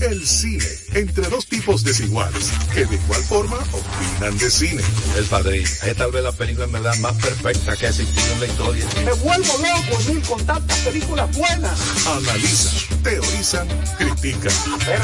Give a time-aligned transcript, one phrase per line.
[0.00, 0.64] El cine,
[0.94, 4.82] entre dos tipos desiguales, que de igual forma opinan de cine.
[5.16, 8.40] El padrino, es tal vez la película en verdad más perfecta que ha existido en
[8.40, 8.84] la historia.
[9.04, 11.78] Me vuelvo loco, Emil, con tantas películas buenas.
[12.06, 13.68] Analizan, teorizan,
[13.98, 14.52] critican.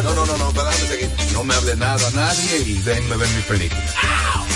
[0.03, 1.11] No, no, no, no, déjame seguir.
[1.33, 4.48] No me hable nada a nadie y déjenme ver mi película.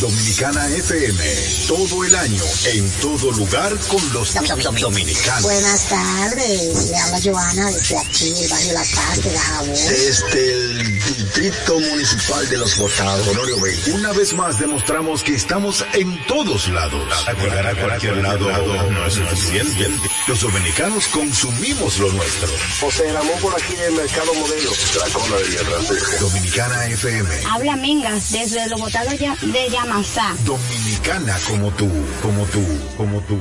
[0.00, 1.24] Dominicana FM,
[1.66, 4.34] todo el año, en todo lugar con los
[4.80, 5.42] dominicanos.
[5.42, 9.70] Buenas tardes, le habla Joana desde aquí, el barrio La Paz de Dajabón.
[9.70, 13.78] Desde el Distrito Municipal de Los Botados, Honorio Bey.
[13.94, 17.02] Una vez más demostramos que estamos en todos lados.
[17.40, 18.50] Llegar a cualquier lado
[18.90, 19.90] no es suficiente.
[20.26, 22.48] Los dominicanos consumimos lo nuestro.
[22.80, 24.70] José Ramón por aquí del Mercado Modelo.
[24.98, 27.28] La cola de Dominicana FM.
[27.48, 30.34] Habla Mingas desde Los Botados de Yamasá.
[30.44, 31.88] Dominicana como tú,
[32.22, 32.64] como tú,
[32.96, 33.40] como tú.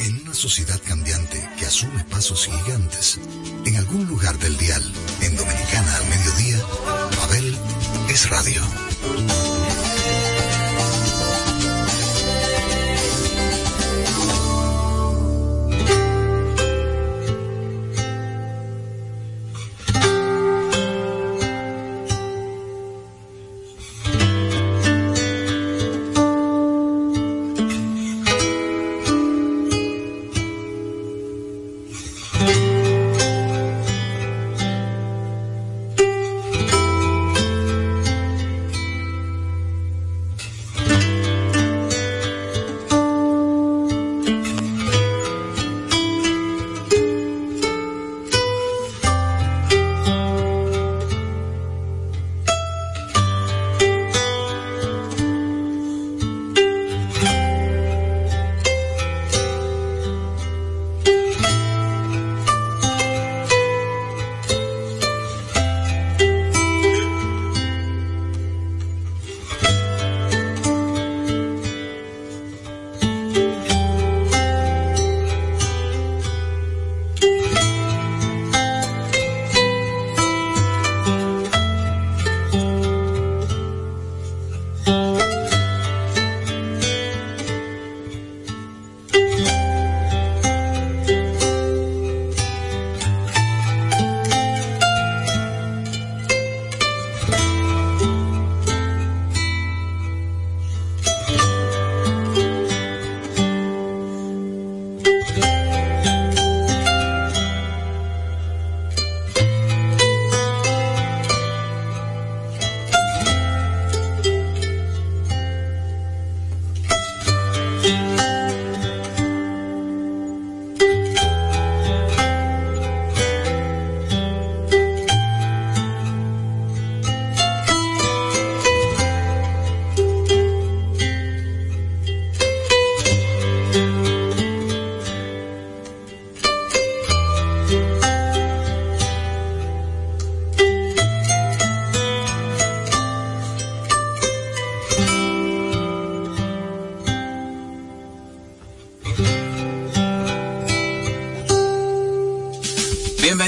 [0.00, 3.18] En una sociedad cambiante que asume pasos gigantes,
[3.64, 4.82] en algún lugar del dial,
[5.22, 6.62] en Dominicana al mediodía,
[7.16, 7.58] Babel
[8.10, 9.57] es radio.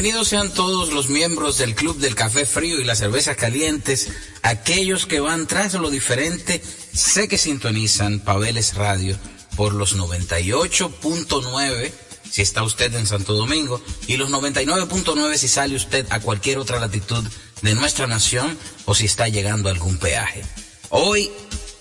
[0.00, 4.09] Bienvenidos sean todos los miembros del Club del Café Frío y las Cervezas Calientes,
[4.41, 6.62] aquellos que van tras lo diferente,
[6.94, 9.19] sé que sintonizan Pabeles Radio
[9.56, 11.93] por los 98.9
[12.31, 16.81] si está usted en Santo Domingo y los 99.9 si sale usted a cualquier otra
[16.81, 17.23] latitud
[17.61, 18.56] de nuestra nación
[18.87, 20.43] o si está llegando a algún peaje.
[20.88, 21.31] Hoy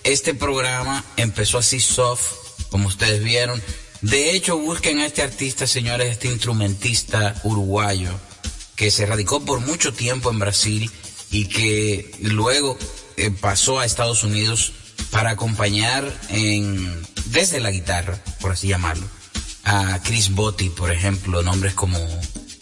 [0.04, 2.34] este programa empezó así soft,
[2.68, 3.62] como ustedes vieron.
[4.02, 8.10] De hecho, busquen a este artista, señores, este instrumentista uruguayo,
[8.76, 10.90] que se radicó por mucho tiempo en Brasil
[11.30, 12.78] y que luego
[13.16, 14.72] eh, pasó a Estados Unidos
[15.10, 19.06] para acompañar en, desde la guitarra, por así llamarlo,
[19.64, 21.98] a Chris Botti, por ejemplo, nombres como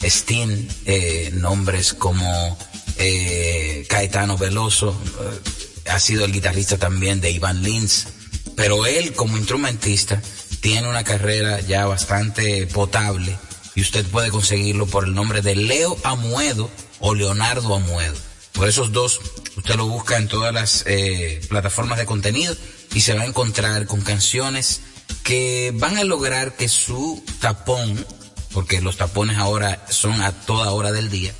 [0.02, 2.58] Steen, eh, nombres como
[2.96, 8.08] eh, Caetano Veloso, eh, ha sido el guitarrista también de Ivan Lins,
[8.56, 10.22] pero él como instrumentista
[10.60, 13.36] tiene una carrera ya bastante potable
[13.74, 18.16] y usted puede conseguirlo por el nombre de Leo Amuedo o Leonardo Amuedo.
[18.52, 19.20] Por esos dos,
[19.56, 22.56] usted lo busca en todas las eh, plataformas de contenido
[22.92, 24.80] y se va a encontrar con canciones
[25.22, 28.04] que van a lograr que su tapón,
[28.52, 31.32] porque los tapones ahora son a toda hora del día,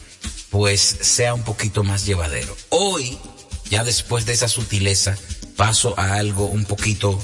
[0.51, 2.57] pues sea un poquito más llevadero.
[2.69, 3.19] Hoy,
[3.69, 5.17] ya después de esa sutileza,
[5.57, 7.19] paso a algo un poquito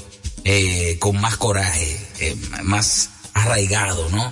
[0.45, 4.31] eh, con más coraje, eh, más arraigado, ¿no?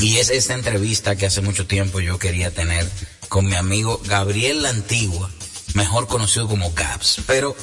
[0.00, 2.88] Y es esta entrevista que hace mucho tiempo yo quería tener
[3.28, 5.30] con mi amigo Gabriel La Antigua,
[5.74, 7.22] mejor conocido como Gaps.
[7.26, 7.56] Pero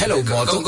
[0.00, 0.62] Hello, Moto.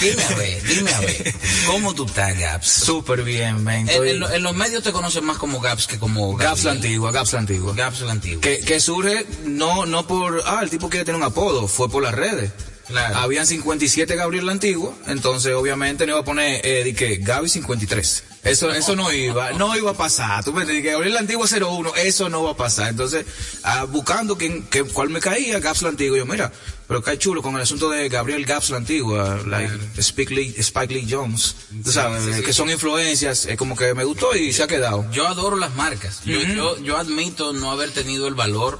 [0.00, 1.34] dime a ver, dime a ver,
[1.66, 2.66] ¿cómo tú estás, Gaps?
[2.66, 3.88] Súper bien, ven.
[3.90, 6.76] En, los medios te conocen más como Gaps que como Gaps la Gabriel.
[6.76, 7.74] antigua, Gaps la antigua.
[7.76, 8.40] Gaps la antigua.
[8.40, 12.02] Que, que surge no, no por, ah, el tipo quiere tener un apodo, fue por
[12.02, 12.50] las redes.
[12.88, 13.16] Claro.
[13.18, 17.48] Habían 57 Gabriel la antigua, entonces obviamente no iba a poner, eh, di que Gaby
[17.48, 18.24] 53.
[18.44, 20.42] Eso, eso no iba, no iba a pasar.
[20.44, 22.88] Tú me que Gabriel la antigua 01, eso no va a pasar.
[22.88, 23.24] Entonces,
[23.62, 26.50] ah, buscando quién, qué- cuál me caía, Gaps la antigua, yo, mira,
[26.88, 30.92] pero cae chulo con el asunto de Gabriel Gaps la antigua, like Spike Lee, Spike
[30.92, 34.66] Lee Jones, tú sabes, que son influencias, es como que me gustó y se ha
[34.66, 35.08] quedado.
[35.12, 36.22] Yo adoro las marcas.
[36.24, 36.52] Yo, Ujú.
[36.52, 38.76] yo, yo admito no haber tenido el valor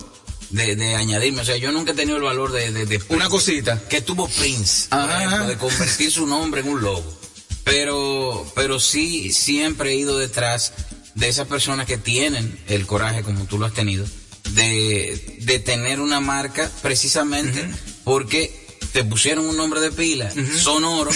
[0.53, 1.41] de, de añadirme.
[1.41, 2.71] O sea, yo nunca he tenido el valor de...
[2.71, 3.83] de, de- Una cosita.
[3.89, 7.19] Que tuvo Prince, por ejemplo, de convertir su nombre en un logo.
[7.65, 10.73] Pero, pero sí, siempre he ido detrás
[11.15, 14.05] de esas personas que tienen el coraje, como tú lo has tenido,
[14.51, 17.69] de, de tener una marca precisamente
[18.05, 21.11] porque te pusieron un nombre de pila sonoro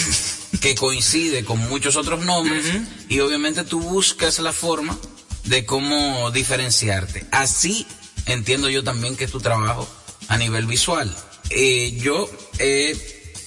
[0.61, 2.63] que coincide con muchos otros nombres
[3.09, 4.97] y obviamente tú buscas la forma
[5.43, 7.25] de cómo diferenciarte.
[7.31, 7.85] Así
[8.27, 9.87] entiendo yo también que es tu trabajo
[10.27, 11.13] a nivel visual.
[11.49, 12.29] Eh, yo
[12.59, 12.95] he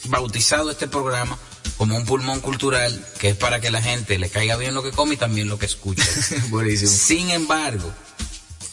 [0.05, 1.39] bautizado este programa
[1.77, 4.91] como un pulmón cultural que es para que la gente le caiga bien lo que
[4.91, 6.05] come y también lo que escucha.
[6.49, 6.91] Buenísimo.
[6.91, 7.93] Sin embargo,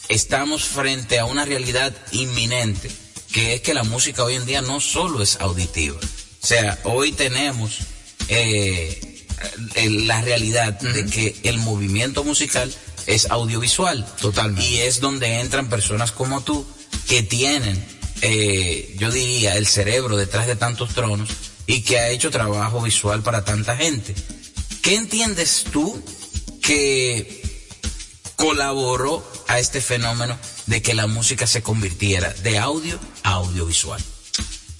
[0.08, 2.90] estamos frente a una realidad inminente,
[3.32, 5.98] que es que la música hoy en día no solo es auditiva.
[5.98, 7.78] O sea, hoy tenemos
[8.28, 9.26] eh,
[9.90, 12.74] la realidad de que el movimiento musical
[13.08, 14.06] es audiovisual.
[14.20, 14.64] Totalmente.
[14.64, 16.64] Y es donde entran personas como tú
[17.08, 17.82] que tienen,
[18.20, 21.30] eh, yo diría, el cerebro detrás de tantos tronos
[21.66, 24.14] y que ha hecho trabajo visual para tanta gente.
[24.82, 26.00] ¿Qué entiendes tú
[26.62, 27.42] que
[28.36, 34.02] colaboró a este fenómeno de que la música se convirtiera de audio a audiovisual?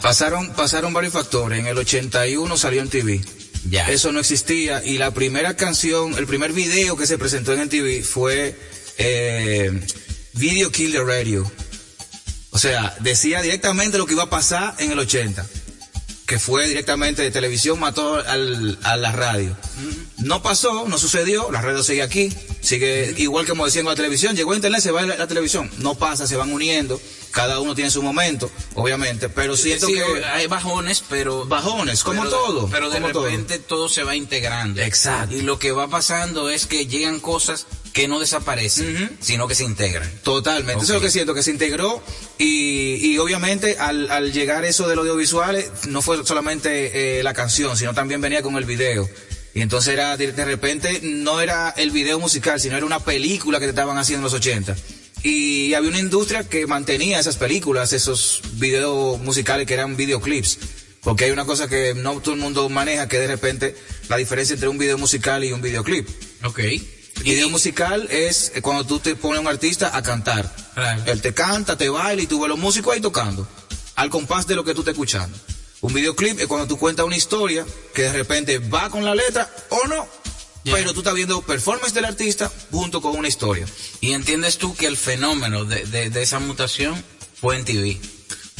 [0.03, 1.59] Pasaron, pasaron varios factores.
[1.59, 3.21] En el 81 salió en TV.
[3.89, 4.85] Eso no existía.
[4.85, 8.55] Y la primera canción, el primer video que se presentó en TV fue
[8.99, 9.81] eh,
[10.35, 11.51] Video Kill the Radio.
[12.51, 15.47] O sea, decía directamente lo que iba a pasar en el 80.
[16.29, 19.57] Que fue directamente de televisión, mató al- a la radio.
[20.19, 22.31] No pasó, no sucedió, la radio sigue aquí,
[22.61, 25.17] sigue igual que como decían con la televisión, llegó a internet, se va a la,
[25.17, 25.71] la televisión.
[25.79, 30.25] No pasa, se van uniendo, cada uno tiene su momento, obviamente, pero siento Sí, que...
[30.27, 32.69] hay bajones, pero Bajones, como pero- todo.
[32.69, 33.25] Pero de como todo.
[33.25, 33.89] repente todo.
[33.89, 34.83] se va integrando.
[34.83, 35.35] Exacto.
[35.35, 37.67] Y lo que va pasando es que llegan cosas
[37.99, 40.09] que no desaparecen, sino que se integran.
[40.23, 42.01] Totalmente, eso es lo que siento, que se integró
[42.39, 47.77] y, y obviamente al, al llegar eso del audiovisual no fue solamente eh, la canción,
[47.77, 49.11] sino también venía con el video.
[49.53, 53.59] Y entonces era, de, de repente, no era el video musical, sino era una película
[53.59, 54.77] que te estaban haciendo en los 80.
[55.25, 60.61] Y había una industria que mantenía esas películas, esos videos musicales que eran videoclips.
[61.01, 63.75] Porque hay una cosa que no todo el mundo maneja, que de repente
[64.09, 66.09] la diferencia entre un video musical y un videoclip.
[66.45, 66.61] Ok.
[67.23, 70.51] Video musical es eh, cuando tú te pones a un artista a cantar.
[70.75, 71.03] Claro.
[71.07, 73.47] Él te canta, te baila y tú ves los músicos ahí tocando.
[73.97, 75.37] Al compás de lo que tú estás escuchando.
[75.81, 79.49] Un videoclip es cuando tú cuentas una historia que de repente va con la letra
[79.71, 80.07] o no.
[80.65, 83.67] Pero tú estás viendo performance del artista junto con una historia.
[84.01, 87.03] ¿Y entiendes tú que el fenómeno de, de- de esa mutación
[87.41, 87.99] fue en TV?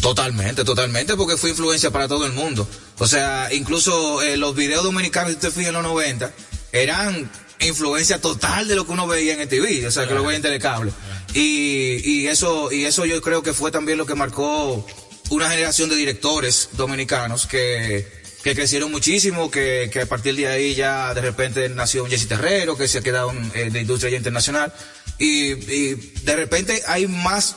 [0.01, 2.67] Totalmente, totalmente, porque fue influencia para todo el mundo.
[2.99, 6.33] O sea, incluso eh, los videos dominicanos, si usted fija en los 90,
[6.73, 10.23] eran influencia total de lo que uno veía en el TV, o sea, que lo
[10.23, 10.93] veía en telecable.
[11.35, 14.87] Y, y eso, y eso yo creo que fue también lo que marcó
[15.31, 18.07] una generación de directores dominicanos que,
[18.43, 22.29] que crecieron muchísimo, que, que a partir de ahí ya de repente nació un Jesse
[22.29, 24.73] Terrero, que se ha quedado en, eh, de industria internacional.
[25.19, 27.57] Y, y de repente hay más,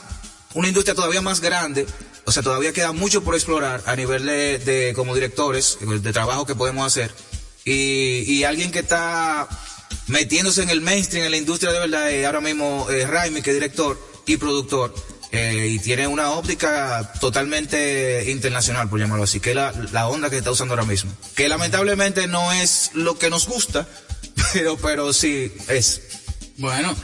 [0.54, 1.86] una industria todavía más grande,
[2.24, 6.46] o sea, todavía queda mucho por explorar a nivel de, de como directores, de trabajo
[6.46, 7.10] que podemos hacer.
[7.64, 9.48] Y, y alguien que está
[10.06, 13.50] metiéndose en el mainstream, en la industria de verdad, eh, ahora mismo eh, Raimi, que
[13.50, 14.94] es director y productor,
[15.34, 20.28] eh, y tiene una óptica totalmente internacional, por llamarlo así, que es la, la onda
[20.28, 21.10] que está usando ahora mismo.
[21.34, 23.88] Que lamentablemente no es lo que nos gusta,
[24.52, 26.02] pero, pero sí es.
[26.58, 26.94] Bueno,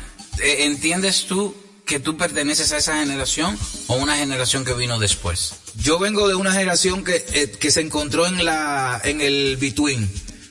[0.40, 1.54] eh, ¿entiendes tú
[1.86, 5.54] que tú perteneces a esa generación o una generación que vino después?
[5.76, 10.08] Yo vengo de una generación que, eh, que se encontró en la en el between.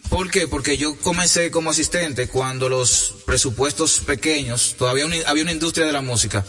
[0.09, 0.47] ¿Por qué?
[0.47, 6.01] Porque yo comencé como asistente cuando los presupuestos pequeños, todavía había una industria de la
[6.01, 6.45] música,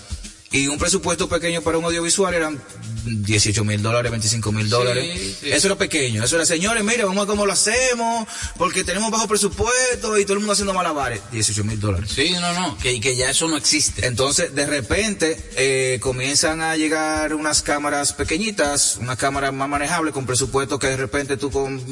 [0.51, 2.63] y un presupuesto pequeño para un audiovisual eran
[3.05, 5.37] 18 mil dólares, 25 mil dólares.
[5.41, 5.51] sí.
[5.51, 6.25] Eso era pequeño.
[6.25, 10.23] Eso era, señores, mire, vamos a ver cómo lo hacemos, porque tenemos bajo presupuesto y
[10.23, 11.21] todo el mundo haciendo malabares.
[11.33, 12.11] 18 mil dólares.
[12.15, 14.07] Sí, no, no, que, que ya eso no existe.
[14.07, 20.25] Entonces, de repente, eh, comienzan a llegar unas cámaras pequeñitas, unas cámaras más manejables con
[20.25, 21.85] presupuesto que de repente tú con...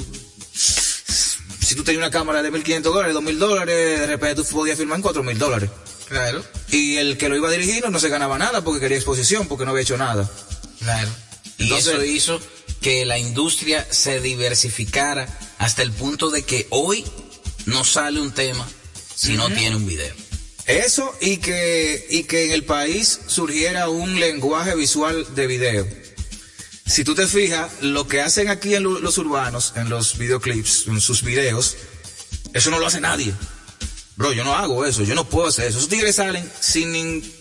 [1.67, 4.99] Si tú tenías una cámara de 1.500 dólares, 2.000 dólares, de repente tú podías filmar
[4.99, 5.69] en 4.000 dólares.
[6.09, 6.45] Claro.
[6.71, 9.65] Y el que lo iba a dirigir no se ganaba nada porque quería exposición, porque
[9.65, 10.31] no había hecho nada.
[10.79, 11.09] Claro.
[11.59, 12.41] Y Entonces- eso hizo
[12.81, 15.27] que la industria se diversificara
[15.59, 17.05] hasta el punto de que hoy
[17.65, 18.65] no sale un tema
[19.17, 20.15] si no tiene un video.
[20.67, 26.06] Eso y que, y que en el país surgiera un lenguaje visual de video.
[26.87, 30.87] Si tú te fijas, lo que hacen aquí en lo- los urbanos, en los videoclips,
[30.87, 31.77] en sus videos,
[32.55, 33.33] eso no lo hace nadie.
[34.17, 35.79] Bro, yo no hago eso, yo no puedo hacer eso.
[35.79, 37.35] Esos tigres salen sin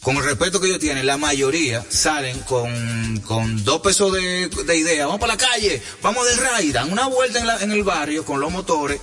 [0.00, 4.76] con el respeto que ellos tienen, la mayoría salen con, con dos pesos de, de
[4.76, 5.06] idea.
[5.06, 8.38] Vamos para la calle, vamos del ride, dan una vuelta en, en el barrio con
[8.38, 9.00] los motores.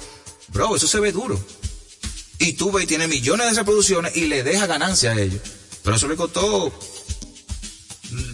[0.49, 1.43] Bro, eso se ve duro.
[2.37, 5.41] Y tú ves, y tiene millones de reproducciones y le deja ganancia a ellos.
[5.83, 6.71] Pero eso le costó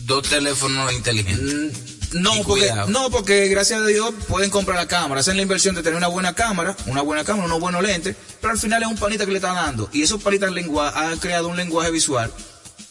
[0.05, 2.13] Dos teléfonos inteligentes.
[2.13, 5.75] no, Y porque, no, porque gracias a Dios pueden comprar la cámara, hacen la inversión
[5.75, 8.89] de tener una buena cámara, una buena cámara, unos buenos lentes, pero al final es
[8.89, 9.89] un panita que le está dando.
[9.93, 10.51] Y esos panitas
[10.95, 12.31] han creado un lenguaje visual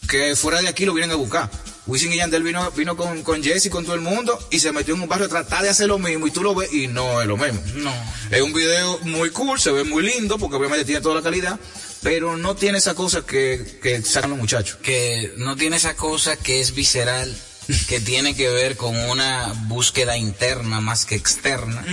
[0.07, 1.49] que fuera de aquí lo vienen a buscar.
[1.85, 4.73] Wisin y Yandel vino, vino con, con Jesse y con todo el mundo y se
[4.73, 6.87] metió en un barrio a tratar de hacer lo mismo y tú lo ves y
[6.87, 7.61] no es lo mismo.
[7.75, 7.93] No.
[8.29, 11.57] Es un video muy cool, se ve muy lindo porque obviamente tiene toda la calidad,
[12.01, 14.77] pero no tiene esa cosa que, que sacan los muchachos.
[14.81, 17.35] que no tiene esa cosa que es visceral,
[17.87, 21.83] que tiene que ver con una búsqueda interna más que externa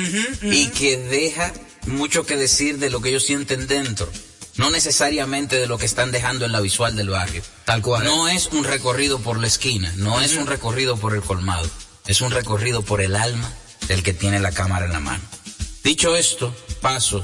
[0.43, 1.53] y que deja
[1.87, 4.11] mucho que decir de lo que ellos sienten dentro,
[4.57, 7.43] no necesariamente de lo que están dejando en la visual del barrio.
[7.65, 8.05] Tal cual.
[8.05, 11.69] No es un recorrido por la esquina, no es un recorrido por el colmado,
[12.07, 13.53] es un recorrido por el alma
[13.89, 15.23] del que tiene la cámara en la mano.
[15.83, 17.23] Dicho esto, paso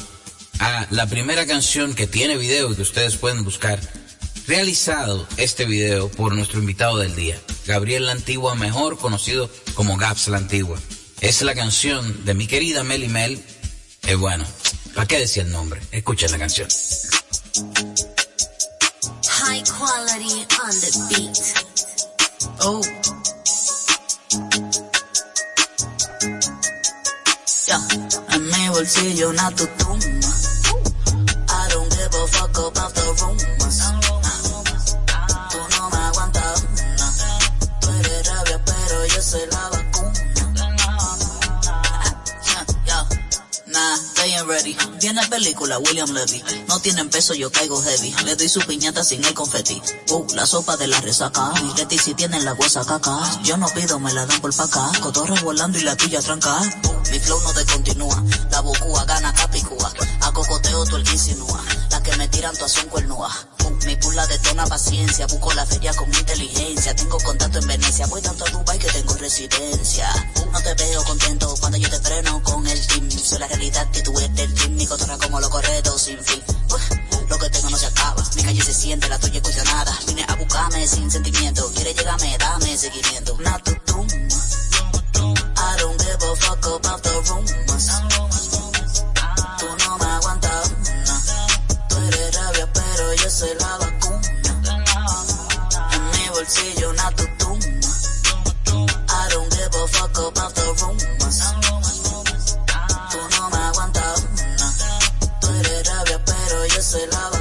[0.60, 3.80] a la primera canción que tiene video que ustedes pueden buscar.
[4.46, 10.28] Realizado este video por nuestro invitado del día, Gabriel La Antigua, mejor conocido como Gaps
[10.28, 10.78] La Antigua.
[11.20, 13.42] Es la canción de mi querida Meli Mel.
[14.06, 14.44] Eh, bueno,
[14.94, 15.80] ¿para qué decía el nombre?
[15.92, 16.68] Escuchen la canción.
[19.28, 21.38] High quality on the beat.
[22.60, 22.80] Oh.
[32.20, 33.80] A fuck about the rumors.
[33.80, 35.48] Ah.
[35.50, 37.08] Tú no me aguantas una.
[37.80, 40.12] Tú eres rabia, pero yo soy la vacuna.
[42.90, 43.08] Ah.
[43.68, 44.76] Nah, ain't ready.
[45.00, 46.44] Viene película, William Levy.
[46.68, 48.14] No tienen peso, yo caigo heavy.
[48.26, 49.80] Le doy su piñata sin el confeti.
[50.10, 51.52] Uh, la sopa de la resaca.
[51.62, 53.18] Mi Leti si tienen la huesa caca.
[53.44, 54.92] Yo no pido, me la dan por pa' acá.
[55.00, 56.60] Cotorra volando y la tuya tranca.
[56.60, 58.22] Uh, mi flow no descontinúa.
[58.50, 59.90] La bocúa gana capicúa.
[60.20, 61.64] A cocoteo tú el que insinúa.
[62.10, 63.46] Que me tiran todas son cuernúas.
[63.64, 65.28] Uh, mi pula detona paciencia.
[65.28, 66.92] Busco la feria con inteligencia.
[66.96, 68.06] Tengo contacto en Venecia.
[68.08, 70.08] Voy tanto a Dubai que tengo residencia.
[70.52, 73.08] No te veo contento cuando yo te freno con el team.
[73.10, 74.74] Soy la realidad que tú eres del team.
[74.74, 76.42] Mi cotorra como lo correcto sin fin.
[76.48, 78.24] Uh, lo que tengo no se acaba.
[78.34, 79.96] Mi calle se siente, la tuya es cuestionada.
[80.08, 81.70] Vine a buscarme sin sentimiento.
[81.74, 83.36] Quiere llegarme, dame seguimiento.
[83.38, 84.08] Not to doom.
[85.56, 88.39] I don't give a fuck about the rumors.
[92.06, 94.28] Eres rabia, pero yo soy la vacuna.
[95.92, 97.66] En mi bolsillo una tutuma.
[99.12, 101.38] I don't give a fuck about the rumors.
[103.10, 104.68] Tú no me aguantas una.
[105.40, 107.40] Tú eres rabia, pero yo soy la vacuna.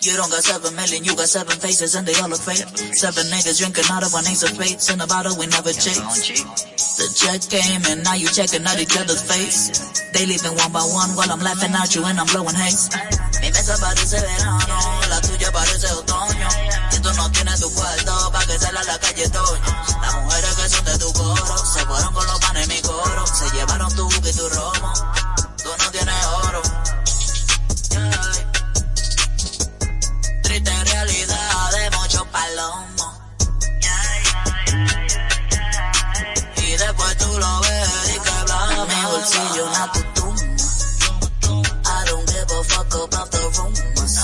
[0.00, 2.64] You don't got seven million, you got seven faces and they all look fake.
[2.94, 6.77] Seven niggas drinking out of one ace of spades in a bottle we never chase.
[6.98, 9.70] The check came and now you checking out each other's face.
[10.10, 12.90] They leaving one by one while I'm laughing at you and I'm blowing haze.
[13.38, 16.48] Mi mesa parece verano, la tuya parece otoño.
[16.90, 19.70] Y tú no tienes tu cuarto pa' que salga a la calle Toño.
[20.02, 23.26] Las mujeres que son de tu coro, se fueron con los panes en mi coro.
[23.26, 24.92] Se llevaron tu buque y tu romo.
[25.62, 26.62] Tú no tienes oro.
[27.94, 28.20] Yeah.
[30.42, 32.97] Triste realidad de muchos palomos.
[39.18, 40.00] bolsillo, not the.
[41.84, 44.16] I don't give a fuck about the rumors.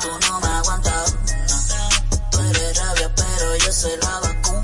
[0.00, 1.40] Tú no me aguantas una.
[2.30, 4.62] Tú eres rabia, pero yo soy la vacuna.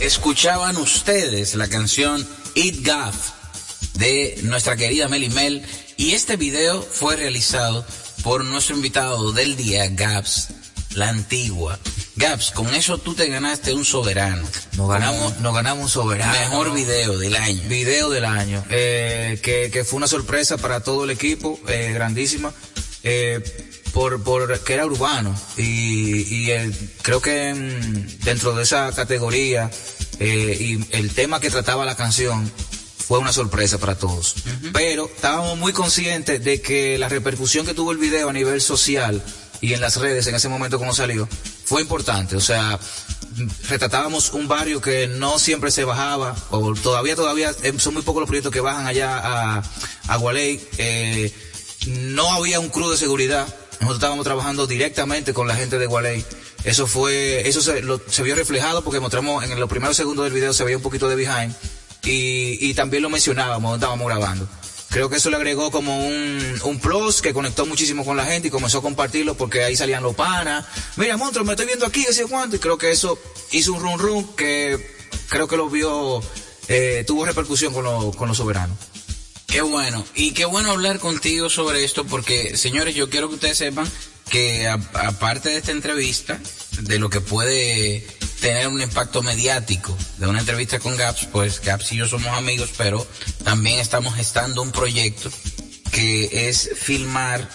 [0.00, 3.30] Escuchaban ustedes la canción It Gaff
[3.94, 5.64] de nuestra querida Meli Mel
[5.96, 7.84] y este video fue realizado
[8.22, 10.48] por nuestro invitado del día, Gaps,
[10.94, 11.78] la antigua.
[12.16, 14.46] Gaps, con eso tú te ganaste un soberano.
[14.76, 16.32] Nos ganamos, nos ganamos un soberano.
[16.32, 17.62] Mejor video del año.
[17.68, 18.64] Video del año.
[18.70, 22.52] Eh, que, que fue una sorpresa para todo el equipo, eh, grandísima.
[23.02, 23.42] Eh,
[23.92, 29.70] por, por que era urbano y, y el, creo que mm, dentro de esa categoría
[30.18, 32.50] eh, y el tema que trataba la canción
[33.12, 34.36] fue una sorpresa para todos.
[34.72, 39.22] Pero estábamos muy conscientes de que la repercusión que tuvo el video a nivel social
[39.60, 41.28] y en las redes en ese momento como salió
[41.66, 42.36] fue importante.
[42.36, 42.80] O sea,
[43.68, 48.20] retratábamos un barrio que no siempre se bajaba, o todavía, todavía eh, son muy pocos
[48.20, 49.62] los proyectos que bajan allá a,
[50.08, 50.66] a Gualey.
[50.78, 51.34] Eh,
[51.88, 53.46] no había un crew de seguridad.
[53.72, 56.24] Nosotros estábamos trabajando directamente con la gente de Gualey.
[56.64, 60.32] Eso fue, eso se, lo, se vio reflejado porque mostramos en los primeros segundos del
[60.32, 61.54] video se veía un poquito de behind
[62.04, 64.48] y, y también lo mencionábamos, estábamos grabando.
[64.92, 68.48] Creo que eso le agregó como un, un plus que conectó muchísimo con la gente
[68.48, 70.66] y comenzó a compartirlo porque ahí salían los panas.
[70.96, 72.56] Mira, monstruo, me estoy viendo aquí, sé cuánto.
[72.56, 73.18] Y creo que eso
[73.52, 74.94] hizo un run run que
[75.30, 76.22] creo que lo vio,
[76.68, 78.76] eh, tuvo repercusión con, lo, con los soberanos.
[79.46, 80.04] Qué bueno.
[80.14, 83.90] Y qué bueno hablar contigo sobre esto porque, señores, yo quiero que ustedes sepan
[84.28, 86.38] que aparte de esta entrevista,
[86.80, 88.06] de lo que puede
[88.42, 92.70] tener un impacto mediático de una entrevista con Gaps, pues Gaps y yo somos amigos,
[92.76, 93.06] pero
[93.44, 95.30] también estamos gestando un proyecto
[95.92, 97.48] que es filmar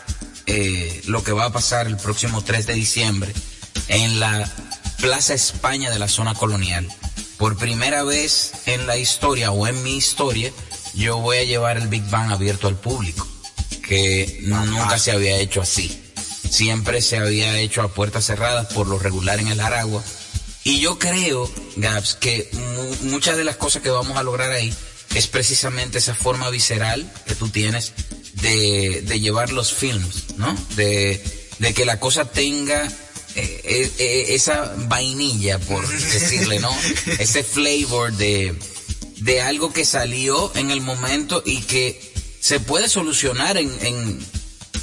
[0.47, 3.33] eh, lo que va a pasar el próximo 3 de diciembre
[3.89, 4.49] en la
[5.01, 6.87] Plaza España de la zona colonial.
[7.37, 10.51] Por primera vez en la historia o en mi historia,
[10.95, 13.27] yo voy a llevar el Big Bang abierto al público,
[13.85, 16.01] que no- nunca se había hecho así.
[16.49, 20.01] Siempre se había hecho a puertas cerradas por lo regular en el Aragua.
[20.67, 24.73] Y yo creo, Gaps, que mu- muchas de las cosas que vamos a lograr ahí
[25.15, 27.93] es precisamente esa forma visceral que tú tienes
[28.41, 30.53] de, de llevar los films, ¿no?
[30.75, 31.23] De,
[31.59, 32.85] de que la cosa tenga
[33.35, 36.75] eh, eh, eh, esa vainilla, por decirle, ¿no?
[37.17, 38.53] Ese flavor de,
[39.21, 41.99] de algo que salió en el momento y que
[42.41, 44.19] se puede solucionar en, en,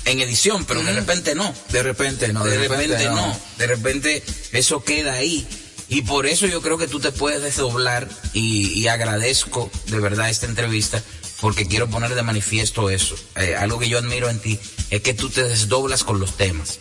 [0.07, 1.55] en edición, pero de repente no.
[1.71, 3.41] De repente no, De, repente, no.
[3.59, 5.47] De repente eso queda ahí.
[5.89, 10.31] Y por eso yo creo que tú te puedes desdoblar y, y agradezco de verdad
[10.31, 11.03] esta entrevista
[11.41, 13.15] porque quiero poner de manifiesto eso.
[13.37, 14.59] Eh, algo que yo admiro en ti
[14.91, 16.79] es que tú te desdoblas con los temas.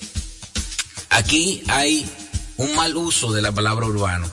[1.10, 2.10] Aquí hay
[2.58, 4.30] un mal uso de la palabra urbano.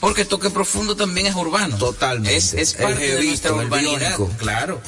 [0.00, 1.76] Porque toque profundo también es urbano.
[1.76, 2.36] Totalmente.
[2.36, 4.18] Es, es El parte de jevito, nuestra el urbanidad.
[4.38, 4.82] Claro.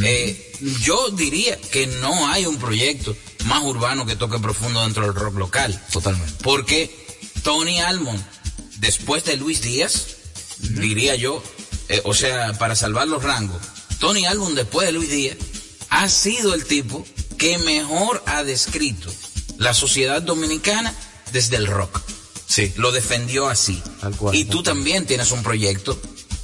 [0.00, 5.14] Eh, yo diría que no hay un proyecto más urbano que toque profundo dentro del
[5.14, 5.82] rock local.
[5.90, 6.32] Totalmente.
[6.42, 6.94] Porque
[7.42, 8.22] Tony Almond,
[8.78, 10.16] después de Luis Díaz,
[10.58, 11.42] diría yo,
[11.88, 13.60] eh, o sea, para salvar los rangos,
[13.98, 15.36] Tony Almond después de Luis Díaz
[15.90, 19.12] ha sido el tipo que mejor ha descrito
[19.58, 20.94] la sociedad dominicana
[21.32, 22.00] desde el rock.
[22.46, 22.72] Sí.
[22.76, 23.82] Lo defendió así.
[24.00, 26.00] Tal cual, y tal tú también tienes un proyecto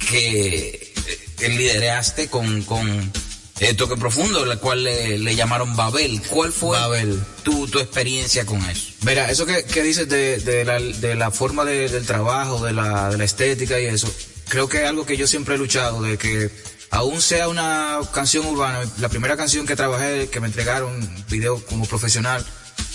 [0.09, 0.93] que
[1.39, 3.11] eh, lideraste con, con
[3.59, 6.21] eh, Toque Profundo, la cual le, le llamaron Babel.
[6.29, 7.21] ¿Cuál fue Babel.
[7.43, 8.87] Tu, tu experiencia con eso?
[9.05, 12.73] Mira, eso que, que dices de, de, la, de la forma de- del trabajo, de
[12.73, 14.11] la, de la estética y eso,
[14.49, 16.49] creo que es algo que yo siempre he luchado, de que
[16.89, 21.85] aún sea una canción urbana, la primera canción que trabajé, que me entregaron video como
[21.85, 22.45] profesional,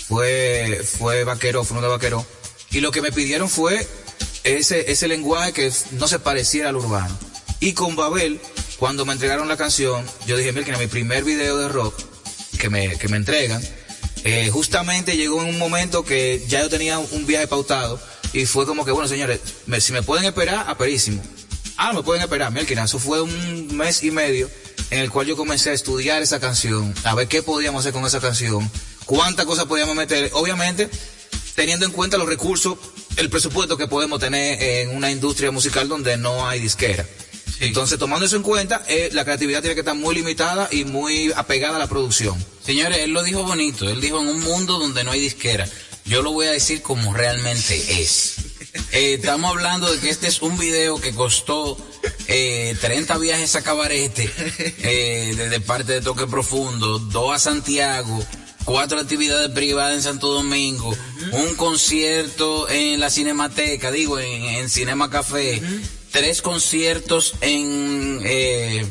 [0.07, 2.25] fue, fue Vaquero, fue uno de Vaquero,
[2.71, 3.87] y lo que me pidieron fue
[4.43, 7.17] ese, ese lenguaje que no se pareciera al urbano.
[7.61, 8.39] Y con Babel,
[8.77, 11.93] cuando me entregaron la canción, yo dije, mira, que mi primer video de rock
[12.59, 13.63] que me, que me entregan,
[14.23, 17.99] eh, justamente llegó en un momento que ya yo tenía un viaje pautado
[18.33, 21.21] y fue como que, bueno, señores, me- si me pueden esperar, aperísimo.
[21.77, 24.49] Ah, me pueden esperar, mira, eso fue un mes y medio
[24.89, 28.05] en el cual yo comencé a estudiar esa canción, a ver qué podíamos hacer con
[28.05, 28.69] esa canción,
[29.05, 30.89] cuántas cosas podíamos meter, obviamente
[31.55, 32.77] teniendo en cuenta los recursos,
[33.17, 37.05] el presupuesto que podemos tener en una industria musical donde no hay disquera.
[37.61, 41.31] Entonces, tomando eso en cuenta, eh, la creatividad tiene que estar muy limitada y muy
[41.35, 42.35] apegada a la producción.
[42.65, 43.87] Señores, él lo dijo bonito.
[43.87, 45.67] Él dijo en un mundo donde no hay disquera.
[46.05, 48.35] Yo lo voy a decir como realmente es.
[48.93, 51.77] Eh, estamos hablando de que este es un video que costó
[52.27, 58.23] eh, 30 viajes a Cabarete, eh, desde parte de Toque Profundo, dos a Santiago,
[58.63, 60.95] cuatro actividades privadas en Santo Domingo,
[61.33, 65.61] un concierto en la Cinemateca, digo, en, en Cinema Café,
[66.11, 68.19] tres conciertos en...
[68.23, 68.85] Eh,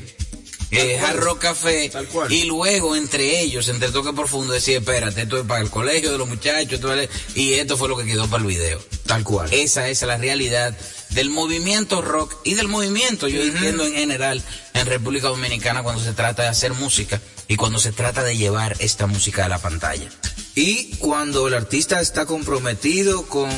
[0.72, 1.90] eh, Hard Rock Café
[2.28, 6.18] y luego entre ellos, entre Toque Profundo, decía, espérate, esto es para el colegio de
[6.18, 8.80] los muchachos, esto es- y esto fue lo que quedó para el video.
[9.04, 9.52] Tal cual.
[9.52, 10.78] Esa es la realidad
[11.10, 16.12] del movimiento rock y del movimiento, yo entiendo en general, en República Dominicana cuando se
[16.12, 20.08] trata de hacer música y cuando se trata de llevar esta música a la pantalla.
[20.54, 23.50] Y cuando el artista está comprometido con,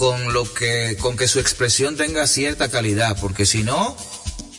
[0.00, 3.94] con lo que, con que su expresión tenga cierta calidad, porque si no,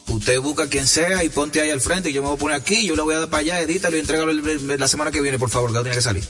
[0.09, 2.57] usted busca quien sea y ponte ahí al frente y yo me voy a poner
[2.57, 5.39] aquí, yo lo voy a dar para allá, edítalo y entrégalo la semana que viene,
[5.39, 6.23] por favor, que tiene que salir.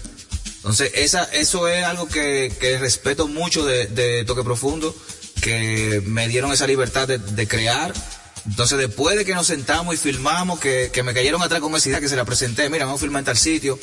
[0.55, 4.95] Entonces, esa, eso es algo que, que respeto mucho de, de, Toque Profundo,
[5.41, 7.93] que me dieron esa libertad de, de, crear.
[8.47, 11.89] Entonces, después de que nos sentamos y filmamos, que, que me cayeron atrás con esa
[11.89, 13.77] idea que se la presenté, mira, vamos a filmar en tal sitio.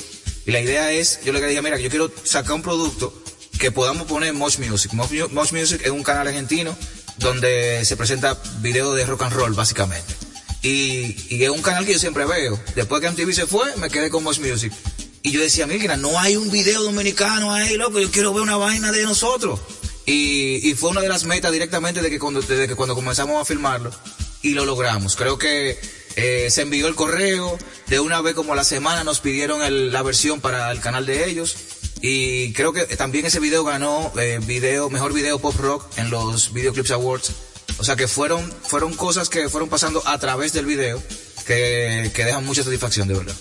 [0.46, 3.12] Y la idea es, yo le dije, mira, yo quiero sacar un producto
[3.58, 4.92] que podamos poner Mosh Music.
[4.92, 6.76] Mosh Music es un canal argentino
[7.18, 10.14] donde se presenta videos de rock and roll, básicamente.
[10.62, 12.58] Y, es un canal que yo siempre veo.
[12.74, 14.72] Después que MTV se fue, me quedé con Mosh Music.
[15.22, 18.56] Y yo decía, mira, no hay un video dominicano ahí, loco, yo quiero ver una
[18.56, 19.60] vaina de nosotros.
[20.06, 23.90] Y, fue una de las metas directamente de que cuando, comenzamos a filmarlo,
[24.42, 25.16] y lo logramos.
[25.16, 25.78] Creo que
[26.16, 30.40] eh, se envió el correo, de una vez como la semana nos pidieron la versión
[30.40, 31.56] para el canal de ellos.
[32.00, 36.52] Y creo que también ese video ganó eh, video, mejor video pop rock en los
[36.52, 37.32] Video Clips Awards.
[37.78, 41.02] O sea que fueron, fueron cosas que fueron pasando a través del video
[41.46, 43.34] que, que dejan mucha satisfacción, de verdad.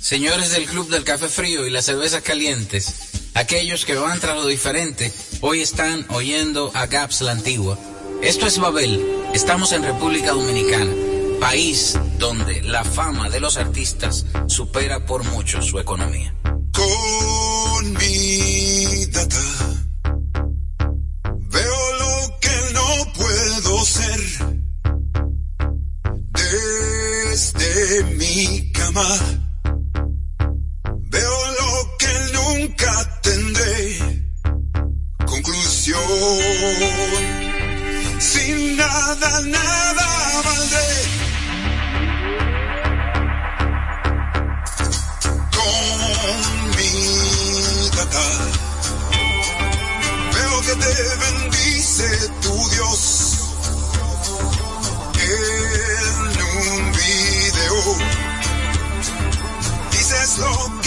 [0.00, 2.92] Señores del Club del Café Frío y las cervezas calientes,
[3.34, 7.78] aquellos que van tras lo diferente, hoy están oyendo a Gaps la Antigua.
[8.20, 10.92] Esto es Babel, estamos en República Dominicana,
[11.42, 16.32] país donde la fama de los artistas supera por mucho su economía.
[16.72, 17.94] Con
[19.10, 19.44] data
[21.54, 24.20] veo lo que no puedo ser
[26.30, 29.08] desde mi cama
[31.14, 33.98] Veo lo que nunca tendré.
[35.26, 35.98] Conclusión.
[38.18, 40.91] Sin nada, nada valdré.
[50.82, 53.38] Te bendice tu Dios.
[55.14, 57.96] En un video
[59.92, 60.81] dices lo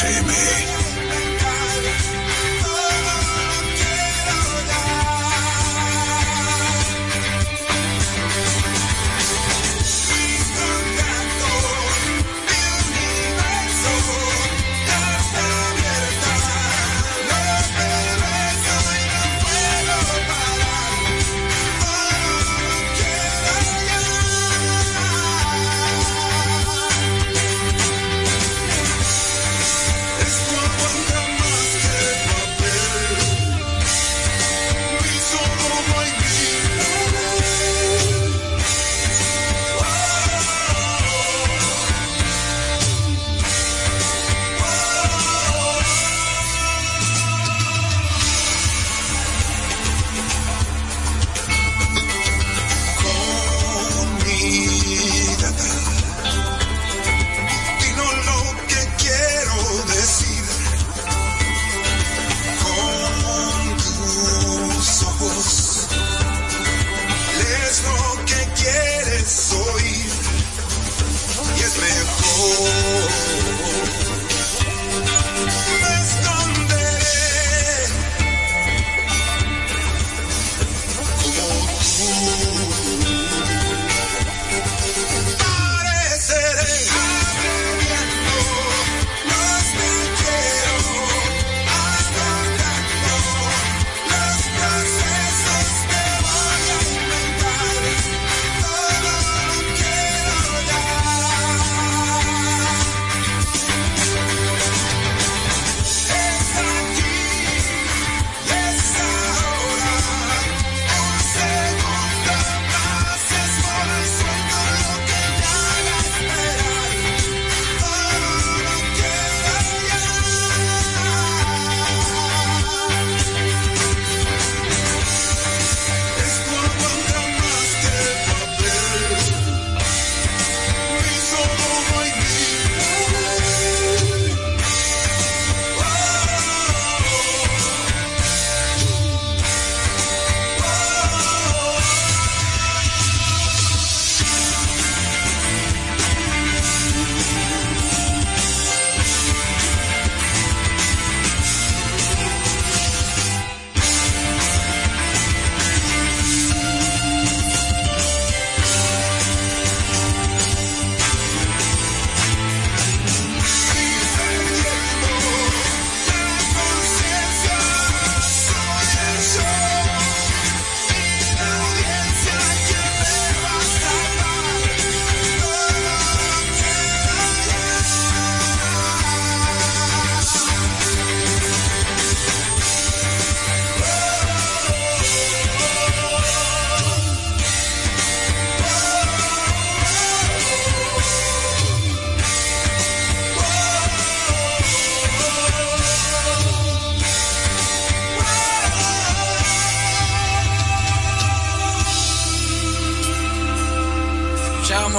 [0.00, 0.77] Dominicana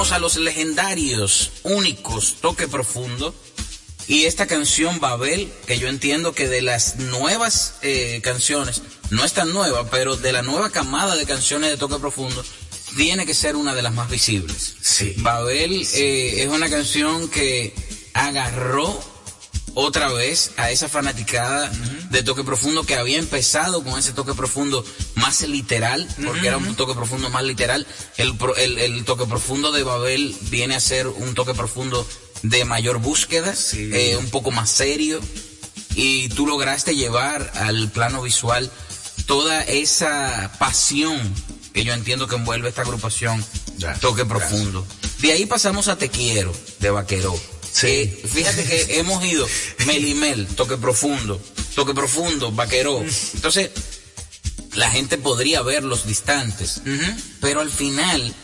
[0.00, 3.34] tenemos a los legendarios, únicos, Toque Profundo.
[4.08, 9.34] Y esta canción Babel, que yo entiendo que de las nuevas eh, canciones, no es
[9.34, 12.42] tan nueva, pero de la nueva camada de canciones de Toque Profundo,
[12.96, 14.76] tiene que ser una de las más visibles.
[14.80, 15.12] Sí.
[15.18, 17.74] Babel eh, es una canción que
[18.14, 18.98] agarró
[19.74, 21.70] otra vez a esa fanaticada
[22.10, 26.74] de toque profundo que había empezado con ese toque profundo más literal, porque era un
[26.74, 27.86] toque profundo más literal.
[28.16, 32.06] El, pro- el, el toque profundo de Babel viene a ser un toque profundo
[32.42, 35.20] de mayor búsqueda, eh, un poco más serio,
[35.94, 38.70] y tú lograste llevar al plano visual
[39.26, 41.18] toda esa pasión
[41.72, 43.44] que yo entiendo que envuelve esta agrupación
[44.00, 44.84] Toque Profundo.
[45.20, 46.90] De ahí pasamos a Te Quiero, de
[47.72, 47.88] Vaquero.
[47.88, 49.46] Eh, fíjate que hemos ido
[49.86, 51.40] Melimel, Toque Profundo,
[51.74, 53.04] Toque Profundo, Vaquero.
[53.34, 53.70] Entonces,
[54.74, 56.82] la gente podría ver los distantes,
[57.40, 58.34] pero al final,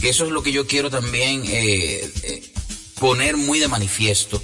[0.00, 2.52] que eso es lo que yo quiero también eh, eh,
[2.98, 4.42] poner muy de manifiesto,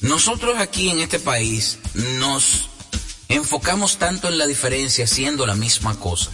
[0.00, 2.68] nosotros aquí en este país nos
[3.28, 6.30] enfocamos tanto en la diferencia siendo la misma cosa,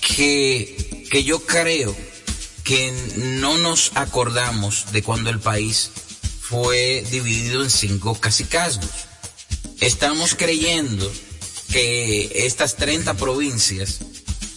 [0.00, 1.96] que, que yo creo
[2.62, 5.90] que no nos acordamos de cuando el país
[6.48, 8.88] fue dividido en cinco cacicazgos.
[9.80, 11.10] Estamos creyendo
[11.70, 13.98] que estas 30 provincias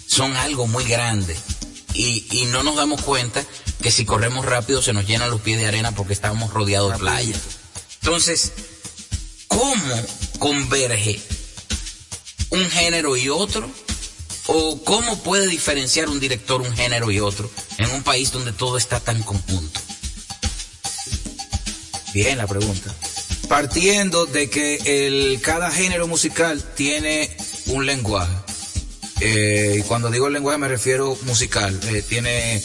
[0.07, 1.35] son algo muy grande
[1.93, 3.43] y, y no nos damos cuenta
[3.81, 6.99] que si corremos rápido se nos llenan los pies de arena porque estamos rodeados de
[6.99, 7.35] playa.
[8.01, 8.53] Entonces,
[9.47, 9.95] ¿cómo
[10.39, 11.19] converge
[12.51, 13.69] un género y otro?
[14.47, 18.77] ¿O cómo puede diferenciar un director un género y otro en un país donde todo
[18.77, 19.81] está tan conjunto?
[22.13, 22.93] Bien la pregunta.
[23.47, 27.35] Partiendo de que el, cada género musical tiene
[27.67, 28.33] un lenguaje.
[29.21, 31.79] Eh, y cuando digo lenguaje me refiero musical.
[31.89, 32.61] Eh, tiene,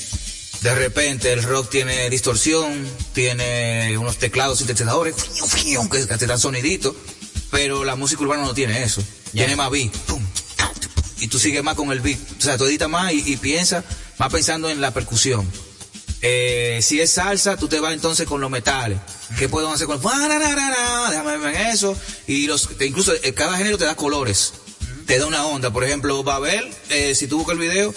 [0.63, 5.15] de repente el rock tiene distorsión, tiene unos teclados sintetizadores,
[5.91, 6.97] que te dan sonidito,
[7.51, 9.03] pero la música urbana no tiene eso.
[9.33, 9.93] Tiene más beat.
[10.07, 10.23] pum,
[11.19, 12.19] y tú sigues más con el beat.
[12.39, 13.85] O sea, tú editas más y, y piensas,
[14.19, 15.47] más pensando en la percusión.
[16.23, 18.99] Eh, si es salsa, tú te vas entonces con los metales.
[19.39, 21.97] ¿Qué podemos hacer con Déjame ver eso.
[22.27, 24.55] Y los, incluso eh, cada género te da colores.
[25.07, 25.71] Te da una onda.
[25.71, 27.95] Por ejemplo, Babel, eh, si tú buscas el video,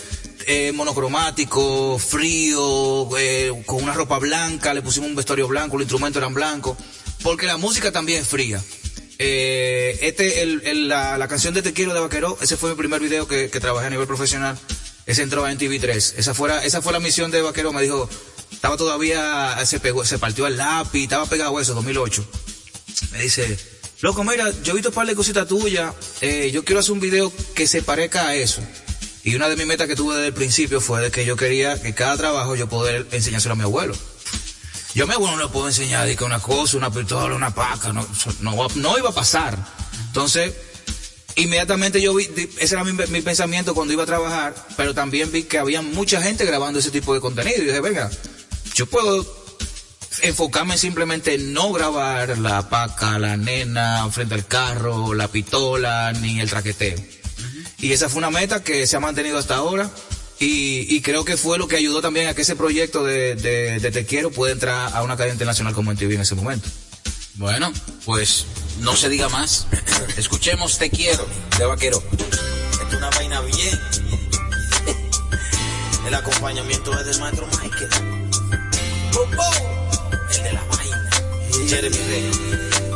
[0.47, 6.19] eh, monocromático, frío, eh, con una ropa blanca, le pusimos un vestuario blanco, los instrumentos
[6.21, 6.77] eran blancos.
[7.23, 8.61] Porque la música también es fría.
[9.17, 13.27] Este, el, el- la, canción de Te Quiero de Vaquero, ese fue mi primer video
[13.27, 14.57] que trabajé a nivel profesional.
[15.09, 16.13] Ese entró en TV3.
[16.17, 17.73] Esa, fuera, esa fue la misión de Vaquero.
[17.73, 18.07] Me dijo,
[18.51, 22.23] estaba todavía, se pegó, se partió el lápiz, estaba pegado eso, 2008.
[23.13, 23.57] Me dice,
[24.01, 26.99] loco, mira, yo he visto un par de cositas tuyas, eh, yo quiero hacer un
[26.99, 28.61] video que se parezca a eso.
[29.23, 31.95] Y una de mis metas que tuve desde el principio fue que yo quería que
[31.95, 33.95] cada trabajo yo poder enseñárselo a mi abuelo.
[34.93, 38.07] Yo a mi abuelo no le puedo enseñar una cosa, una pistola, una paca, no,
[38.41, 39.57] no, no iba a pasar.
[40.05, 40.53] Entonces,
[41.41, 45.43] inmediatamente yo vi, ese era mi, mi pensamiento cuando iba a trabajar, pero también vi
[45.43, 47.61] que había mucha gente grabando ese tipo de contenido.
[47.61, 48.09] Y dije, venga,
[48.73, 49.25] yo puedo
[50.21, 56.39] enfocarme simplemente en no grabar la paca, la nena frente al carro, la pistola, ni
[56.39, 56.97] el traqueteo.
[57.79, 59.89] Y esa fue una meta que se ha mantenido hasta ahora.
[60.39, 63.79] Y, y creo que fue lo que ayudó también a que ese proyecto de, de,
[63.79, 66.69] de Te Quiero pueda entrar a una cadena internacional como MTV en ese momento.
[67.35, 67.71] Bueno,
[68.05, 68.45] pues
[68.79, 69.67] no se diga más.
[70.17, 71.25] Escuchemos Te Quiero
[71.57, 72.01] de Vaquero.
[72.87, 73.79] Es una vaina bien.
[76.07, 77.89] El acompañamiento es del maestro Michael.
[80.31, 81.09] El de la vaina.
[81.67, 82.88] Jeremy Rey.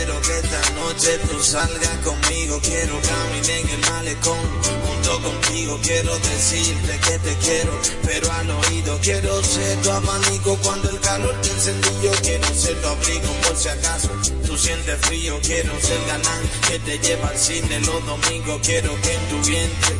[0.00, 2.58] Quiero que esta noche tú salgas conmigo.
[2.62, 4.38] Quiero caminar en el malecón
[4.86, 5.78] junto contigo.
[5.82, 11.38] Quiero decirte que te quiero, pero al oído quiero ser tu abanico cuando el calor
[11.42, 12.12] te encendió.
[12.22, 14.08] Quiero ser tu abrigo por si acaso
[14.46, 15.38] tú sientes frío.
[15.42, 18.58] Quiero ser galán que te lleva al cine los domingos.
[18.64, 19.96] Quiero que en tu vientre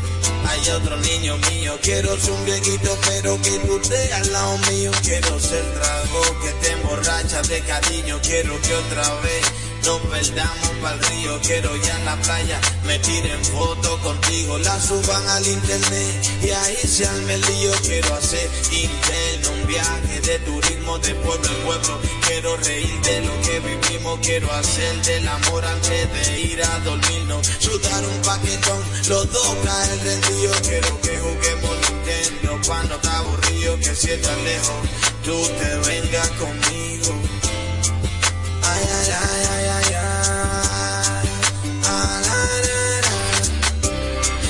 [0.48, 1.78] hay otro niño mío.
[1.82, 4.92] Quiero ser un viejito, pero que tú estés al lado mío.
[5.02, 8.18] Quiero ser trago que te emborracha de cariño.
[8.22, 11.40] Quiero que otra vez nos perdamos pa'l río.
[11.42, 14.58] Quiero ya en la playa me tiren fotos contigo.
[14.58, 17.72] La suban al internet y ahí se arme el lío.
[17.82, 22.00] Quiero hacer interno un viaje de turismo de pueblo en pueblo.
[22.26, 24.20] Quiero reír de lo que vivimos.
[24.20, 27.46] Quiero hacer del amor antes de ir a dormirnos.
[27.58, 30.60] Sudar un paquetón, los dos caen rendidos.
[30.60, 33.78] Quiero que juguemos Nintendo cuando está aburrido.
[33.78, 34.88] Que si estás lejos,
[35.24, 37.39] tú te vengas conmigo.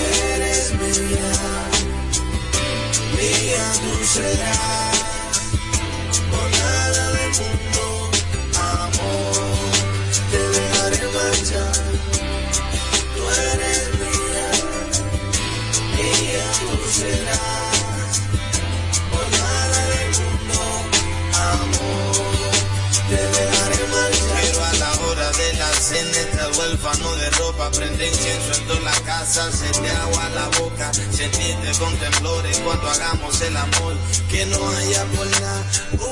[0.02, 1.32] Eres mía,
[3.16, 3.64] mía,
[4.04, 4.89] fuego
[27.56, 32.58] para prender incienso en toda la casa, se te agua la boca, sentirte con temblores
[32.58, 33.94] cuando hagamos el amor,
[34.28, 35.64] que no haya por nada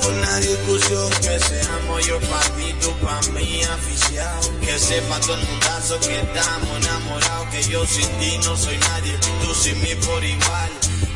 [0.07, 5.47] una discusión, que seamos yo pa' ti, tú pa' mí, aficiado, que sepa todo el
[5.47, 10.23] mundazo que estamos enamorados, que yo sin ti no soy nadie, tú sin mí por
[10.23, 10.69] igual,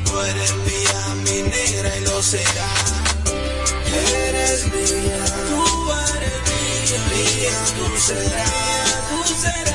[0.05, 2.93] tú eres mía, mi negra y lo serás.
[3.93, 9.72] Eres mía, tú eres mía, mía, tú serás, tú serás,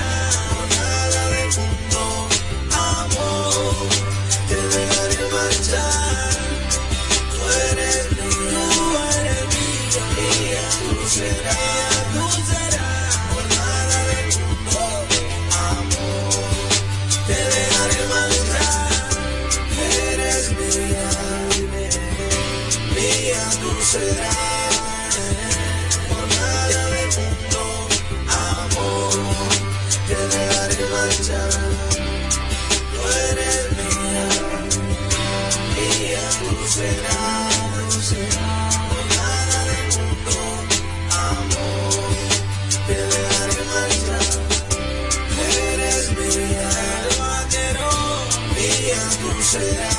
[49.48, 49.96] serás.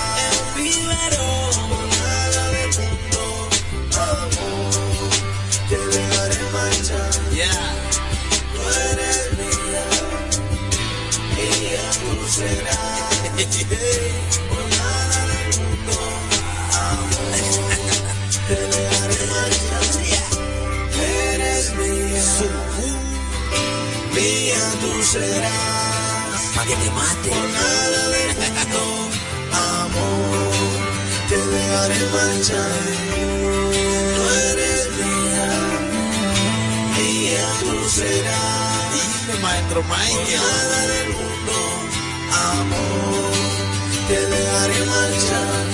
[0.57, 0.69] El
[1.69, 3.21] por nada del mundo,
[3.97, 5.09] amor,
[5.69, 7.13] te dejaré marchar.
[7.33, 7.69] Yeah.
[8.53, 9.85] Tú eres mía,
[11.35, 13.09] mía, tú serás.
[14.49, 15.95] Por nada del mundo,
[16.87, 17.33] amor,
[18.47, 19.85] te dejaré marchar.
[21.33, 22.25] Eres mía,
[24.13, 26.41] mía, tú serás.
[26.55, 27.29] Pa' que te mate.
[27.29, 27.98] Por nada
[31.89, 32.81] dejaré marchar.
[34.15, 35.49] Tú eres mía,
[36.97, 39.41] mía, tú serás.
[39.41, 41.55] Maestro nada del mundo,
[42.51, 43.31] amor,
[44.07, 45.68] te dejaré marchar.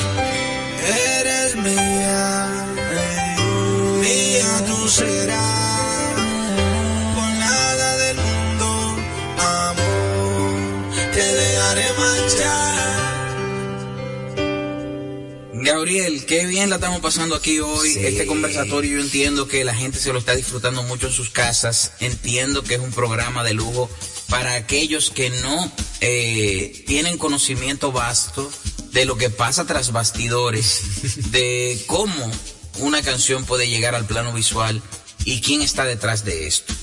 [16.26, 17.92] Qué bien la estamos pasando aquí hoy.
[17.92, 18.00] Sí.
[18.00, 21.94] Este conversatorio yo entiendo que la gente se lo está disfrutando mucho en sus casas.
[22.00, 23.90] Entiendo que es un programa de lujo
[24.30, 25.72] para aquellos que no
[26.02, 28.52] eh, tienen conocimiento vasto
[28.92, 30.82] de lo que pasa tras bastidores,
[31.32, 32.32] de cómo
[32.80, 34.82] una canción puede llegar al plano visual
[35.24, 36.74] y quién está detrás de esto.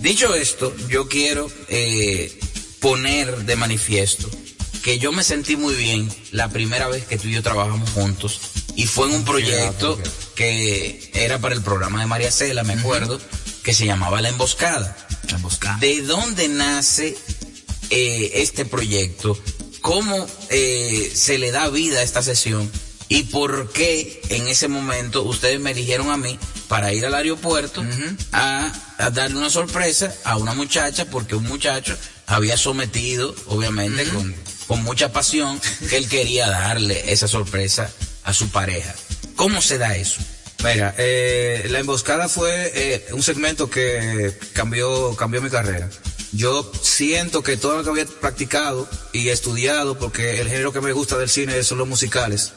[0.00, 2.38] Dicho esto, yo quiero eh,
[2.80, 4.30] poner de manifiesto
[4.82, 8.40] que yo me sentí muy bien la primera vez que tú y yo trabajamos juntos
[8.80, 9.98] y fue en un proyecto
[10.34, 13.20] que era para el programa de María Cela, me acuerdo,
[13.62, 14.96] que se llamaba La Emboscada.
[15.28, 15.76] La emboscada.
[15.80, 17.14] ¿De dónde nace
[17.90, 19.38] eh, este proyecto?
[19.82, 22.72] ¿Cómo eh, se le da vida a esta sesión?
[23.10, 27.84] ¿Y por qué en ese momento ustedes me eligieron a mí para ir al aeropuerto
[28.32, 31.04] a, a darle una sorpresa a una muchacha?
[31.04, 34.34] Porque un muchacho había sometido, obviamente, con,
[34.66, 35.60] con mucha pasión,
[35.90, 37.92] que él quería darle esa sorpresa
[38.30, 38.94] a su pareja.
[39.36, 40.20] ¿Cómo se da eso?
[40.62, 45.88] Mira, eh, la emboscada fue eh, un segmento que cambió, cambió mi carrera.
[46.32, 50.92] Yo siento que todo lo que había practicado y estudiado, porque el género que me
[50.92, 52.52] gusta del cine son los musicales,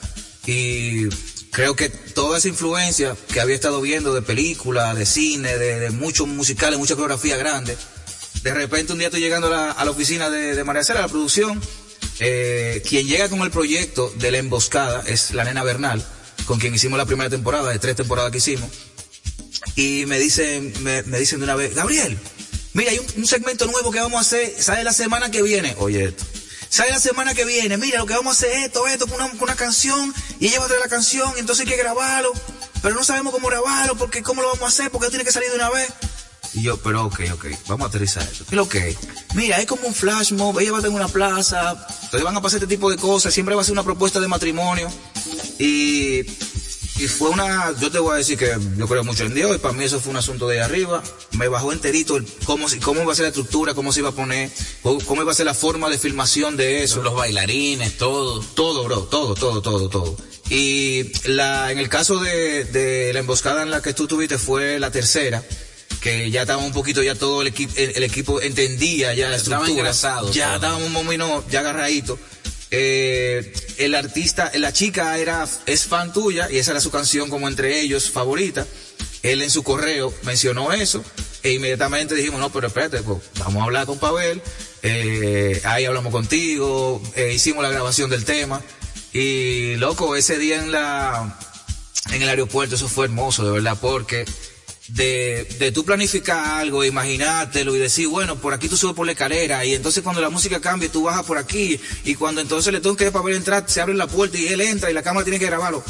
[0.46, 1.08] y
[1.52, 5.90] creo que toda esa influencia que había estado viendo de películas, de cine, de, de
[5.92, 7.78] muchos musicales, mucha coreografía grande,
[8.44, 11.08] de repente un día estoy llegando a la, oficina de, de María Cela, a la
[11.08, 11.60] producción,
[12.20, 16.06] eh, quien llega con el proyecto de la emboscada es la nena Bernal,
[16.46, 18.70] con quien hicimos la primera temporada, de tres temporadas que hicimos,
[19.76, 22.18] y me dicen, me, me dicen de una vez, Gabriel,
[22.74, 26.06] mira, hay un, segmento nuevo que vamos a hacer, sale la semana que viene, oye
[26.06, 26.24] esto,
[26.70, 29.22] sale la semana que viene, mira, lo que vamos a hacer es esto, esto, con
[29.22, 31.78] una, con una canción, y ella va a traer la canción, y entonces hay que
[31.78, 32.34] grabarlo,
[32.84, 35.50] pero no sabemos cómo grabarlo, porque cómo lo vamos a hacer, porque tiene que salir
[35.50, 35.88] de una vez.
[36.54, 38.46] Y yo, pero ok, ok, vamos a aterrizar esto.
[38.48, 38.96] ¿Qué lo que?
[39.34, 41.72] Mira, es como un flash mob, ella va a tener una plaza,
[42.04, 44.28] entonces van a pasar este tipo de cosas, siempre va a ser una propuesta de
[44.28, 44.88] matrimonio.
[45.58, 49.56] Y, y fue una, yo te voy a decir que yo creo mucho en Dios,
[49.56, 51.02] y para mí eso fue un asunto de arriba.
[51.32, 54.14] Me bajó enterito el cómo, cómo iba a ser la estructura, cómo se iba a
[54.14, 54.52] poner,
[54.84, 57.02] cómo, cómo iba a ser la forma de filmación de eso.
[57.02, 58.42] Los bailarines, todo.
[58.42, 60.16] Todo, bro, todo, todo, todo, todo.
[60.50, 64.78] Y la, en el caso de, de la emboscada en la que tú tuviste fue
[64.78, 65.44] la tercera,
[66.04, 69.38] que ya estaba un poquito, ya todo el equipo, el, el equipo entendía ya la
[69.38, 69.80] Estaba estructura.
[69.88, 72.20] engrasado Ya estábamos más o menos ya agarradito.
[72.72, 77.48] Eh, el artista, la chica era, es fan tuya y esa era su canción como
[77.48, 78.68] entre ellos favorita.
[79.22, 81.02] Él en su correo mencionó eso
[81.42, 84.42] E inmediatamente dijimos, no, pero espérate, pues, vamos a hablar con Pavel,
[84.82, 88.62] eh, ahí hablamos contigo, eh, hicimos la grabación del tema,
[89.14, 91.38] y loco, ese día en la,
[92.12, 94.26] en el aeropuerto, eso fue hermoso, de verdad, porque
[94.88, 99.14] de, de tú planificar algo, imaginártelo y decir, bueno, por aquí tú subes por la
[99.14, 102.82] escalera y entonces cuando la música cambie tú bajas por aquí y cuando entonces le
[102.82, 105.24] tengo que para ver entrar, se abre la puerta y él entra y la cámara
[105.24, 105.84] tiene que grabarlo.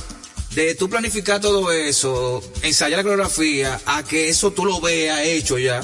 [0.52, 5.58] De tú planificar todo eso, ensayar la coreografía, a que eso tú lo veas hecho
[5.58, 5.82] ya.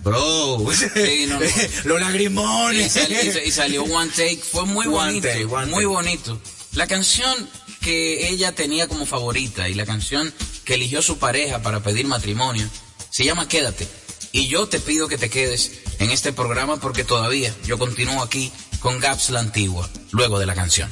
[0.00, 0.58] Bro,
[1.84, 2.98] los lagrimones.
[3.44, 5.28] Y salió, One Take, fue muy bonito,
[5.68, 6.40] muy bonito.
[6.74, 7.48] La canción
[7.80, 10.32] que ella tenía como favorita y la canción
[10.64, 12.68] que eligió su pareja para pedir matrimonio
[13.10, 13.88] se llama Quédate.
[14.32, 18.52] Y yo te pido que te quedes en este programa porque todavía yo continúo aquí
[18.80, 20.88] con Gaps la Antigua, luego de la canción.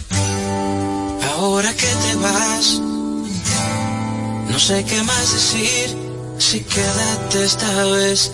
[1.36, 2.80] Ahora que te vas,
[4.50, 6.08] no sé qué más decir.
[6.38, 8.30] Si quédate esta vez,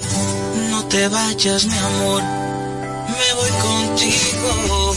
[0.70, 2.22] no te vayas, mi amor.
[2.22, 4.96] Me voy contigo.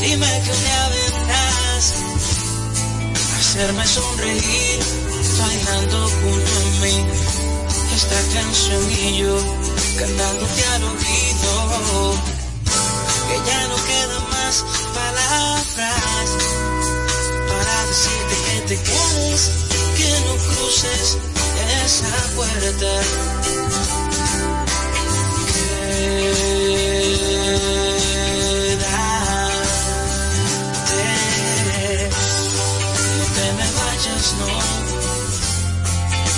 [0.00, 1.65] Dime que un día vendrás a
[3.56, 4.80] hacerme sonreír,
[5.38, 6.96] bailando junto a mí.
[7.96, 9.34] Esta canción y yo
[9.98, 12.14] cantándote al oído.
[13.28, 16.26] Que ya no quedan más palabras
[17.48, 19.50] para decirte que te quedes,
[19.96, 21.16] que no cruces
[21.82, 22.92] esa puerta.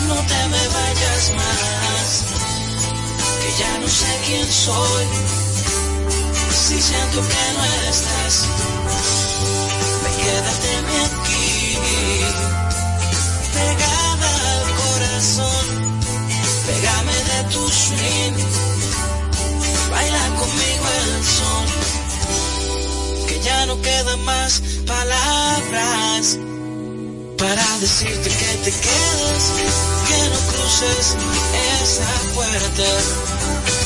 [0.08, 2.24] No te me vayas más,
[3.40, 5.04] que ya no sé quién soy,
[6.50, 8.34] si siento que no estás,
[10.02, 10.70] me quédate
[11.04, 11.76] aquí,
[13.54, 15.64] pegada al corazón,
[16.66, 18.36] pégame de tu swing,
[19.90, 21.66] baila conmigo el son,
[23.28, 26.38] que ya no quedan más palabras
[27.38, 29.52] para decirte que te quedes,
[30.08, 31.16] que no cruces
[31.82, 33.77] esa puerta.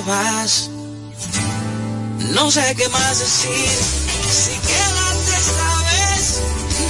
[0.00, 0.70] Vas,
[2.34, 3.78] no sé qué más decir.
[4.30, 6.40] Si quédate esta vez,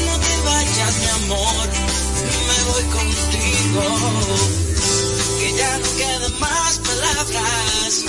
[0.07, 1.67] no te vayas, mi amor.
[2.49, 3.83] Me voy contigo.
[5.39, 8.05] Que ya no quedan más palabras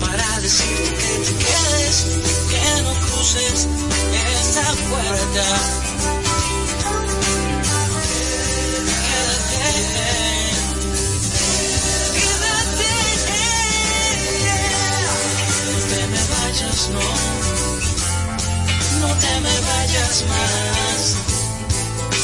[0.00, 1.96] para decirte que te quedes,
[2.50, 3.66] que no cruces
[4.40, 5.89] esa puerta.
[16.88, 17.00] No,
[19.00, 21.16] no te me vayas más,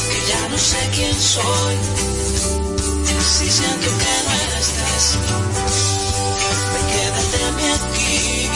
[0.09, 1.75] que ya no sé quién soy,
[3.37, 4.33] si siento que no
[4.63, 5.03] estás,
[6.73, 7.39] me quédate
[7.75, 8.49] aquí,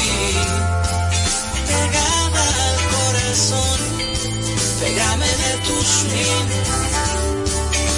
[1.67, 3.79] pegada al corazón,
[4.79, 6.49] pégame de tu swing,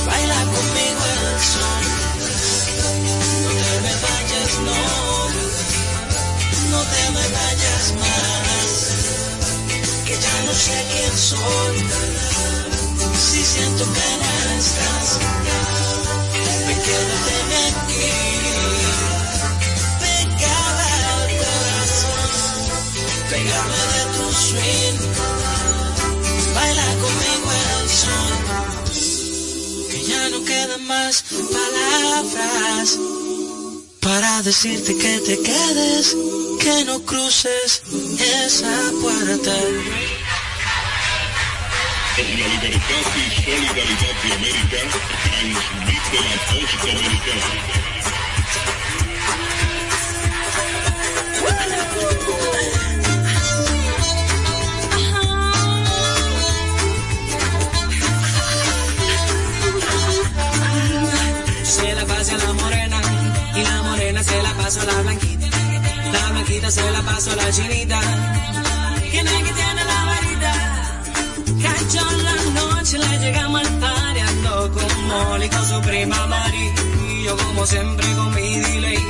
[0.07, 1.83] baila conmigo el son,
[3.43, 5.12] no te me vayas, no
[7.15, 8.69] me vayas más,
[10.05, 11.75] que ya no sé quién soy,
[13.27, 15.07] si siento que no estás,
[16.67, 17.35] me quédate
[17.69, 18.09] aquí,
[20.01, 20.85] pegada
[21.15, 22.31] al corazón,
[23.29, 24.99] pégame de tu swing,
[26.55, 27.49] baila conmigo
[27.81, 28.35] el son,
[29.91, 31.15] que ya no quedan más
[31.57, 32.87] palabras
[34.01, 36.15] para decirte que te quedes,
[36.63, 37.83] que no cruces
[38.19, 39.51] esa puerta.
[42.15, 44.79] La libertad y solidaridad de América
[45.25, 47.47] transmite la voz dominicana.
[61.63, 63.01] Se la pasa a la morena
[63.53, 65.32] y la morena se la pasa a la blanquita.
[66.13, 67.99] La blanquita se la pasa a la chinita.
[69.11, 70.53] ¿Quién es tiene la varita?
[71.65, 73.73] Cayó la noche, le llegamos al
[74.75, 76.71] con Molly con su prima Mari.
[77.09, 79.03] Y yo como siempre con mi delay.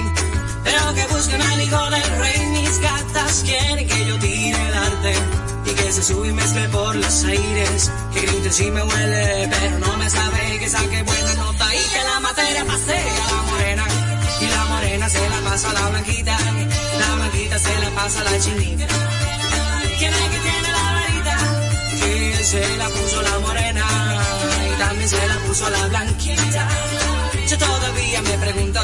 [0.64, 5.14] Pero que busquen al hijo del rey, mis gatas quieren que yo tire el arte.
[5.66, 7.92] Y que se sube y mezcla por los aires.
[8.14, 12.04] Que grite si me huele, pero no me sabe que saque buena nota y que
[12.12, 13.86] la materia pase a la morena.
[14.42, 16.38] Y la morena se la pasa a la blanquita,
[17.00, 18.86] la blanquita se la pasa a la chinita.
[19.98, 21.38] ¿Quién es que tiene la varita?
[22.00, 23.86] Que se la puso la morena
[24.70, 26.68] y también se la puso la blanquita.
[27.50, 28.80] Yo todavía me pregunto,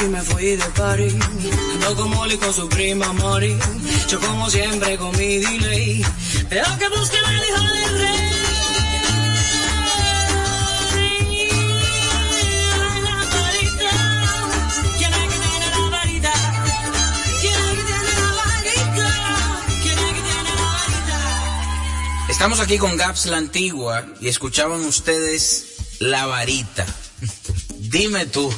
[0.00, 1.18] noche me fui de party.
[1.74, 3.58] Ando con Molly con su prima Mori.
[4.08, 6.04] Yo como siempre con mi delay.
[6.48, 8.30] Pero que busquen al hijo del rey.
[22.28, 26.86] Estamos aquí con Gaps la Antigua y escuchaban ustedes La Varita.
[27.90, 28.48] Dime tú,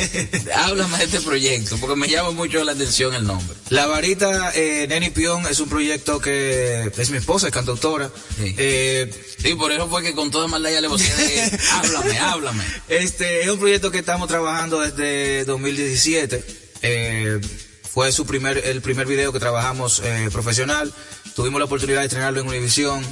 [0.56, 3.56] háblame de este proyecto, porque me llama mucho la atención el nombre.
[3.70, 8.10] La varita eh, Neni Pion es un proyecto que es mi esposa, es cantautora.
[8.36, 8.54] Sí.
[8.58, 9.08] Eh,
[9.38, 12.64] Sí, por eso fue que con toda maldad ya le voy a háblame, háblame.
[12.88, 16.44] Este es un proyecto que estamos trabajando desde 2017.
[16.82, 17.40] Eh,
[17.88, 20.92] fue su primer, el primer video que trabajamos eh, profesional.
[21.36, 23.04] Tuvimos la oportunidad de estrenarlo en Univision,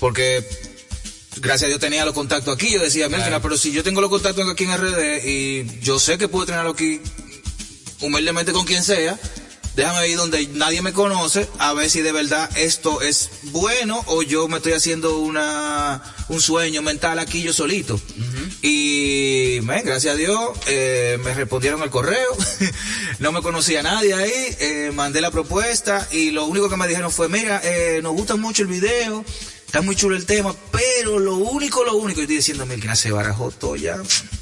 [0.00, 0.44] porque
[1.36, 2.72] gracias a Dios tenía los contactos aquí.
[2.72, 6.18] Yo decía, "Mira, pero si yo tengo los contactos aquí en RD y yo sé
[6.18, 7.00] que puedo estrenarlo aquí
[8.00, 9.18] humildemente con quien sea,
[9.76, 14.22] déjame ir donde nadie me conoce a ver si de verdad esto es bueno o
[14.22, 18.00] yo me estoy haciendo una un sueño mental aquí yo solito.
[18.62, 22.36] Y men, gracias a Dios eh, me respondieron el correo,
[23.18, 27.12] no me conocía nadie ahí, eh, mandé la propuesta y lo único que me dijeron
[27.12, 29.24] fue, mira, eh, nos gusta mucho el video,
[29.66, 33.10] está muy chulo el tema, pero lo único, lo único, y estoy diciendo, mira, se
[33.10, 33.96] barajó todo ya,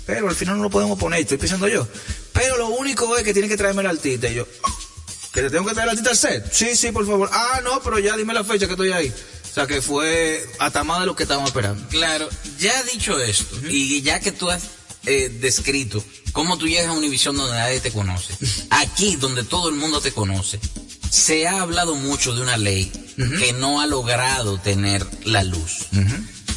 [0.06, 1.88] pero al final no lo podemos poner, estoy pensando yo,
[2.32, 4.46] pero lo único es que tiene que traerme el artista y yo,
[5.34, 6.52] ¿Que te tengo que traer la tita al set?
[6.52, 7.28] Sí, sí, por favor.
[7.32, 9.12] Ah, no, pero ya dime la fecha que estoy ahí.
[9.50, 11.88] O sea que fue hasta más de lo que estábamos esperando.
[11.88, 14.62] Claro, ya dicho esto, y ya que tú has
[15.06, 18.34] eh, descrito cómo tú llegas a Univisión donde nadie te conoce,
[18.70, 20.60] aquí donde todo el mundo te conoce,
[21.10, 25.86] se ha hablado mucho de una ley que no ha logrado tener la luz.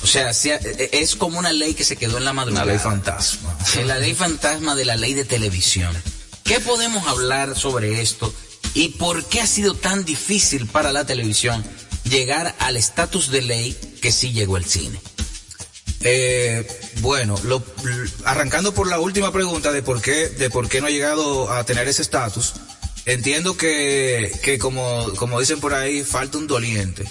[0.03, 2.63] O sea, se ha- eh, es como una ley que se quedó en la madrugada.
[2.65, 3.57] Una ley fantasma.
[3.85, 5.95] La ley fantasma de la ley de televisión.
[6.43, 8.33] ¿Qué podemos hablar sobre esto
[8.73, 11.63] y por qué ha sido tan difícil para la televisión
[12.05, 14.99] llegar al estatus de ley que sí llegó el cine?
[16.01, 16.65] Eh,
[17.01, 17.63] bueno, lo-
[18.23, 21.63] arrancando por la última pregunta de por qué, de por qué no ha llegado a
[21.65, 22.53] tener ese estatus,
[23.07, 27.03] entiendo que, que como, como dicen por ahí, falta un doliente.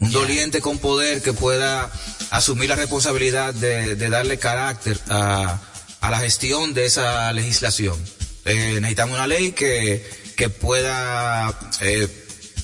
[0.00, 1.92] Un doliente con poder que pueda
[2.30, 5.60] asumir la responsabilidad de, de darle carácter a,
[6.00, 7.96] a la gestión de esa legislación.
[8.44, 10.04] Eh, necesitamos una ley que,
[10.36, 12.08] que pueda eh,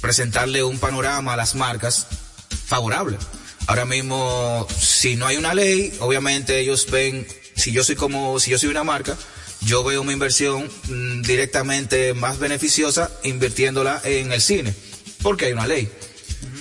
[0.01, 2.07] presentarle un panorama a las marcas
[2.67, 3.19] favorable.
[3.69, 8.51] Ahora mismo, si no hay una ley, obviamente ellos ven, si yo soy como, si
[8.51, 9.17] yo soy una marca,
[9.63, 14.75] yo veo una inversión mm, directamente más beneficiosa invirtiéndola en el cine,
[15.23, 15.91] porque hay una ley.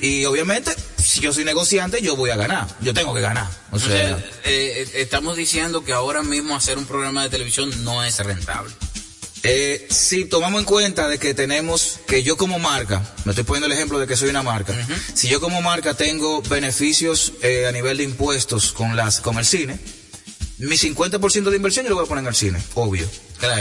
[0.02, 3.48] Y obviamente, si yo soy negociante, yo voy a ganar, yo tengo que ganar.
[3.72, 7.30] O O sea, sea, eh, eh, estamos diciendo que ahora mismo hacer un programa de
[7.30, 8.74] televisión no es rentable.
[9.44, 13.68] Eh, si tomamos en cuenta de que tenemos, que yo como marca, me estoy poniendo
[13.68, 14.74] el ejemplo de que soy una marca,
[15.14, 19.46] si yo como marca tengo beneficios eh, a nivel de impuestos con las, con el
[19.46, 19.80] cine,
[20.60, 23.08] mi 50% de inversión yo lo voy a poner en el cine, obvio.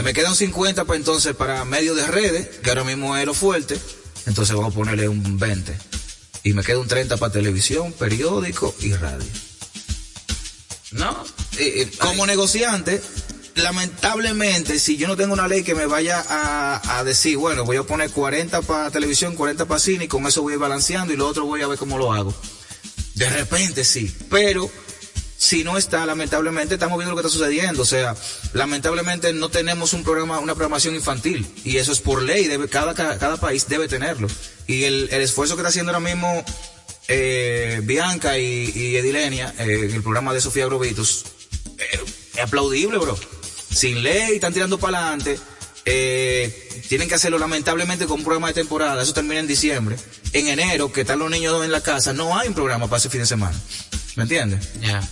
[0.02, 3.34] Me queda un 50 para entonces para medio de redes, que ahora mismo es lo
[3.34, 3.78] fuerte,
[4.26, 5.76] entonces vamos a ponerle un 20.
[6.44, 9.26] Y me queda un 30 para televisión, periódico y radio.
[10.92, 11.24] No,
[11.98, 13.02] como negociante,
[13.56, 17.76] lamentablemente, si yo no tengo una ley que me vaya a, a decir, bueno, voy
[17.76, 21.12] a poner 40 para televisión, 40 para cine, y con eso voy a ir balanceando
[21.12, 22.34] y lo otro voy a ver cómo lo hago.
[23.14, 24.70] De repente sí, pero
[25.38, 27.82] si no está, lamentablemente estamos viendo lo que está sucediendo.
[27.82, 28.14] O sea,
[28.52, 31.46] lamentablemente no tenemos un programa, una programación infantil.
[31.64, 34.28] Y eso es por ley, cada, país debe tenerlo.
[34.66, 36.44] Y el, esfuerzo que está haciendo ahora mismo
[37.08, 41.24] eh, Bianca y, Edilenia, eh, en el programa de Sofía Grovitus,
[41.78, 43.18] eh, aplaudible, bro.
[43.70, 45.38] Sin ley, están tirando para adelante.
[45.84, 49.02] Eh, tienen que hacerlo lamentablemente con un programa de temporada.
[49.02, 49.96] Eso termina en diciembre.
[50.32, 53.08] En enero, que están los niños en la casa, no hay un programa para ese
[53.08, 53.56] fin de semana.
[54.16, 54.68] ¿Me entiendes?
[54.80, 55.08] Ya.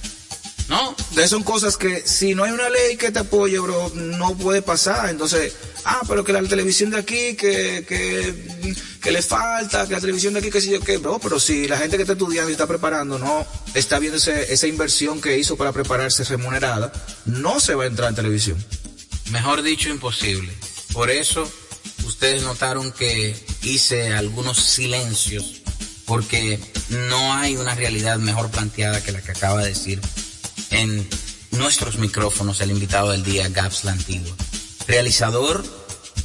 [0.68, 4.34] No, de son cosas que si no hay una ley que te apoye, bro, no
[4.34, 5.10] puede pasar.
[5.10, 5.52] Entonces,
[5.84, 10.32] ah, pero que la televisión de aquí, que, que, que le falta, que la televisión
[10.32, 12.52] de aquí, que sé yo qué, bro, pero si la gente que está estudiando y
[12.52, 16.90] está preparando no está viendo ese- esa inversión que hizo para prepararse remunerada,
[17.26, 18.64] no se va a entrar en televisión.
[19.32, 20.50] Mejor dicho, imposible.
[20.94, 21.46] Por eso,
[22.06, 25.60] ustedes notaron que hice algunos silencios,
[26.06, 26.58] porque
[27.10, 30.00] no hay una realidad mejor planteada que la que acaba de decir
[30.70, 31.08] en
[31.52, 34.34] nuestros micrófonos el invitado del día, Gaps la Antigua.
[34.86, 35.64] Realizador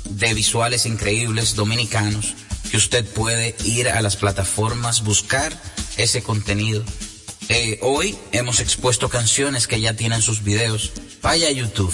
[0.06, 2.36] de visuales increíbles dominicanos,
[2.70, 5.60] que usted puede ir a las plataformas, buscar
[5.98, 6.84] ese contenido.
[7.50, 10.92] Eh, hoy hemos expuesto canciones que ya tienen sus videos.
[11.22, 11.94] Vaya a YouTube,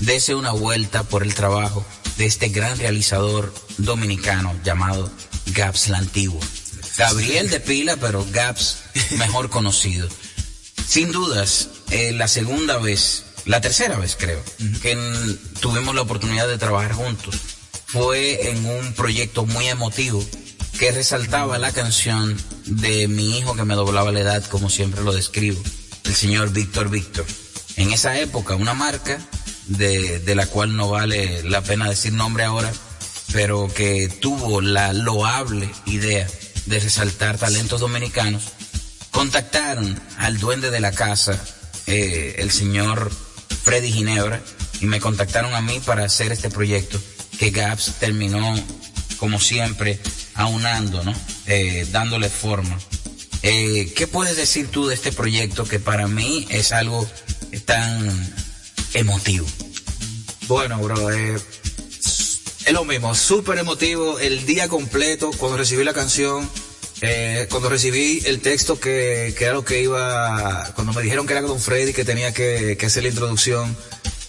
[0.00, 1.84] dese una vuelta por el trabajo
[2.16, 5.10] de este gran realizador dominicano llamado
[5.46, 6.40] Gaps la Antigua.
[6.96, 8.78] Gabriel de Pila, pero Gaps
[9.18, 10.08] mejor conocido.
[10.86, 14.42] Sin dudas, eh, la segunda vez, la tercera vez creo,
[14.82, 17.36] que en- tuvimos la oportunidad de trabajar juntos,
[17.86, 20.24] fue en un proyecto muy emotivo
[20.78, 25.12] que resaltaba la canción de mi hijo que me doblaba la edad, como siempre lo
[25.12, 25.62] describo,
[26.04, 27.24] el señor Víctor Víctor.
[27.76, 29.18] En esa época, una marca
[29.66, 32.72] de, de la cual no vale la pena decir nombre ahora,
[33.32, 36.26] pero que tuvo la loable idea
[36.66, 38.44] de resaltar talentos dominicanos,
[39.14, 41.40] contactaron al duende de la casa,
[41.86, 43.12] eh, el señor
[43.62, 44.42] Freddy Ginebra,
[44.80, 47.00] y me contactaron a mí para hacer este proyecto
[47.38, 48.54] que Gaps terminó,
[49.18, 50.00] como siempre,
[50.34, 51.14] aunando, ¿no?
[51.46, 52.76] Eh, dándole forma.
[53.42, 57.08] Eh, ¿Qué puedes decir tú de este proyecto que para mí es algo
[57.64, 58.34] tan
[58.94, 59.46] emotivo?
[60.48, 61.36] Bueno, bro, eh,
[62.66, 66.50] es lo mismo, súper emotivo el día completo cuando recibí la canción,
[67.00, 71.42] eh, cuando recibí el texto que, era lo que iba, cuando me dijeron que era
[71.42, 73.76] Don Freddy que tenía que, hacer la introducción,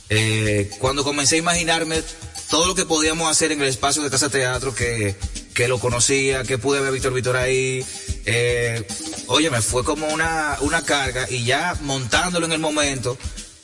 [0.09, 2.03] eh, cuando comencé a imaginarme
[2.49, 5.16] todo lo que podíamos hacer en el espacio de Casa Teatro, que,
[5.68, 7.86] lo conocía, que pude ver a Víctor Víctor ahí,
[8.26, 8.86] eh,
[9.28, 13.18] oye, me fue como una, una carga y ya montándolo en el momento,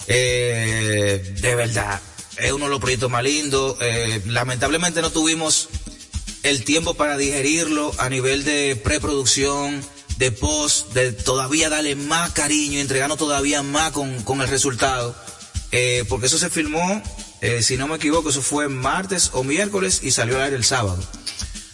[0.07, 2.01] eh, de verdad,
[2.37, 3.77] es uno de los proyectos más lindos.
[3.81, 5.69] Eh, lamentablemente no tuvimos
[6.43, 9.83] el tiempo para digerirlo a nivel de preproducción,
[10.17, 15.15] de post, de todavía darle más cariño y entregarnos todavía más con, con el resultado.
[15.71, 17.01] Eh, porque eso se filmó,
[17.41, 20.65] eh, si no me equivoco, eso fue martes o miércoles y salió al aire el
[20.65, 21.01] sábado.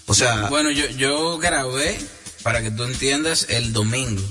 [0.05, 1.97] O sea, Bueno, yo, yo grabé,
[2.43, 4.23] para que tú entiendas, el domingo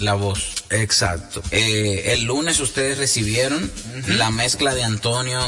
[0.00, 0.64] la voz.
[0.70, 1.42] Exacto.
[1.50, 3.70] Eh, el lunes ustedes recibieron
[4.08, 5.40] la mezcla de Antonio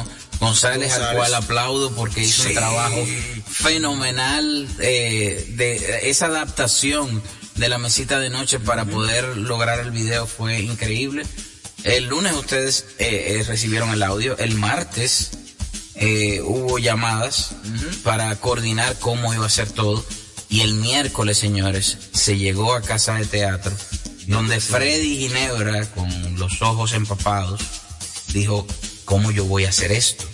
[0.46, 2.48] González, al cual aplaudo porque hizo Sí.
[2.48, 3.06] un trabajo
[3.48, 7.22] fenomenal eh, de esa adaptación
[7.54, 11.24] de la mesita de noche para poder lograr el video fue increíble.
[11.84, 15.30] El lunes ustedes eh, eh, recibieron el audio, el martes
[16.44, 17.52] hubo llamadas
[18.02, 20.04] para coordinar cómo iba a ser todo.
[20.48, 23.72] Y el miércoles, señores, se llegó a casa de teatro,
[24.26, 27.60] donde Freddy Ginebra, con los ojos empapados,
[28.32, 28.66] dijo,
[29.12, 30.24] ¿cómo yo voy a hacer esto?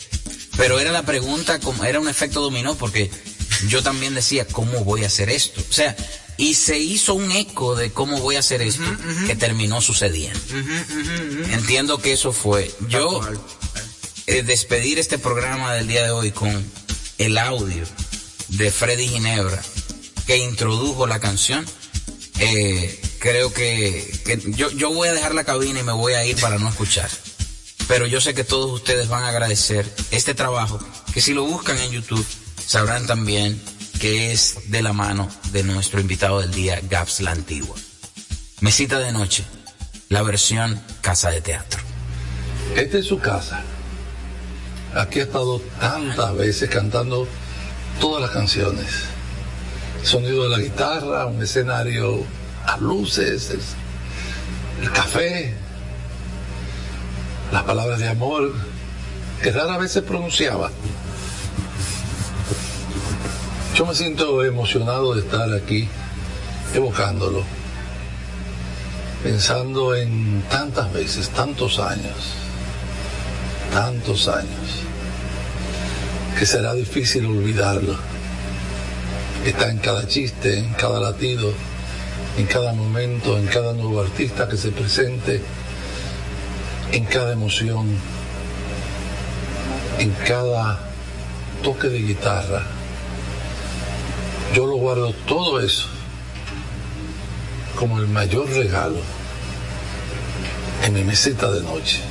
[0.56, 3.10] Pero era la pregunta, como- era un efecto dominó, porque
[3.66, 5.60] yo también decía, ¿cómo voy a hacer esto?
[5.68, 5.96] O sea,
[6.36, 8.84] y se hizo un eco de cómo voy a hacer esto,
[9.26, 10.38] que terminó sucediendo.
[11.52, 12.72] Entiendo que eso fue.
[12.88, 13.20] Yo
[14.28, 16.64] eh, despedir este programa del día de hoy con
[17.18, 17.84] el audio
[18.48, 19.60] de Freddy Ginebra
[20.26, 21.66] que introdujo la canción.
[22.40, 26.24] eh, creo que, que yo, yo voy a dejar la cabina y me voy a
[26.24, 27.10] ir para no escuchar.
[27.88, 30.78] Pero yo sé que todos ustedes van a agradecer este trabajo,
[31.14, 32.26] que si lo buscan en YouTube
[32.64, 33.60] sabrán también
[33.98, 37.74] que es de la mano de nuestro invitado del día, Gaps la Antigua.
[38.60, 39.44] Mesita de noche,
[40.10, 41.80] la versión Casa de Teatro.
[42.76, 43.62] Esta es su casa.
[44.94, 47.26] Aquí ha estado tantas veces cantando
[48.00, 48.86] todas las canciones.
[50.02, 52.22] Sonido de la guitarra, un escenario
[52.66, 53.60] a luces, el,
[54.82, 55.54] el café,
[57.52, 58.52] las palabras de amor
[59.42, 60.70] que rara vez se pronunciaba.
[63.74, 65.88] Yo me siento emocionado de estar aquí
[66.74, 67.44] evocándolo,
[69.22, 72.16] pensando en tantas veces, tantos años,
[73.72, 74.82] tantos años,
[76.38, 77.96] que será difícil olvidarlo.
[79.44, 81.52] Está en cada chiste, en cada latido,
[82.36, 85.40] en cada momento, en cada nuevo artista que se presente,
[86.92, 87.86] en cada emoción,
[89.98, 90.78] en cada
[91.62, 92.62] toque de guitarra.
[94.54, 95.86] Yo lo guardo todo eso
[97.76, 99.00] como el mayor regalo
[100.84, 102.07] en mi mesita de noche.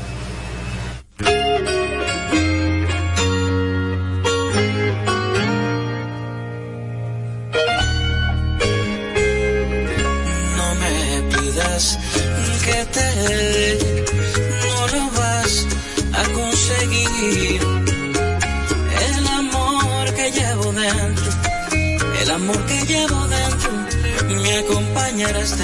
[25.17, 25.63] Acompañará hasta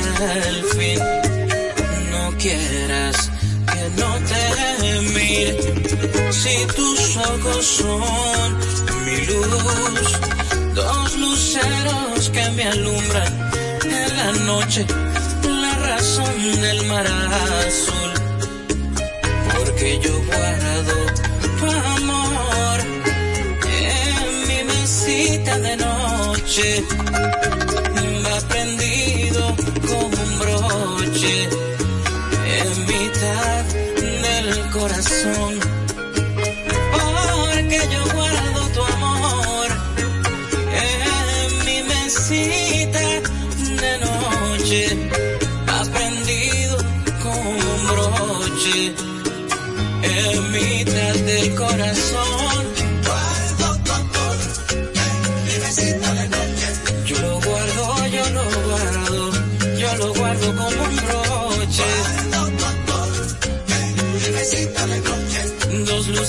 [0.49, 0.99] el fin.
[2.11, 3.31] No quieras
[3.71, 5.57] que no te mire,
[6.31, 8.57] si tus ojos son
[9.05, 10.19] mi luz,
[10.73, 13.51] dos luceros que me alumbran
[13.83, 14.85] en la noche,
[15.43, 17.05] la razón del mar
[17.67, 18.11] azul,
[19.57, 20.95] porque yo guardo
[21.59, 21.65] tu
[21.97, 22.79] amor
[23.81, 26.83] en mi mesita de noche,
[28.25, 28.39] va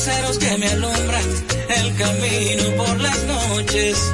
[0.04, 1.24] luceros que me alumbran
[1.78, 4.12] el camino por las noches.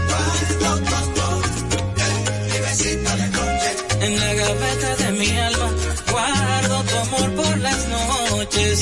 [4.00, 5.70] En la gaveta de mi alma
[6.12, 8.80] guardo tu amor por las noches.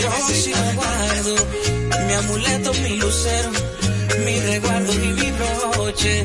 [0.00, 1.34] Yo sí lo guardo,
[2.06, 3.50] mi amuleto, mi lucero,
[4.24, 6.24] mi resguardo y mi broche.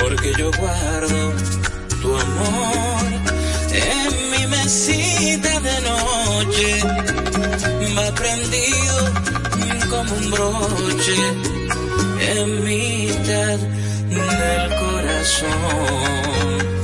[0.00, 1.32] Porque yo guardo
[2.00, 3.04] tu amor
[3.72, 6.80] en mi mesita de noche.
[7.96, 9.12] Va prendido
[9.90, 11.16] como un broche
[12.34, 13.58] en mitad
[14.08, 16.81] del corazón.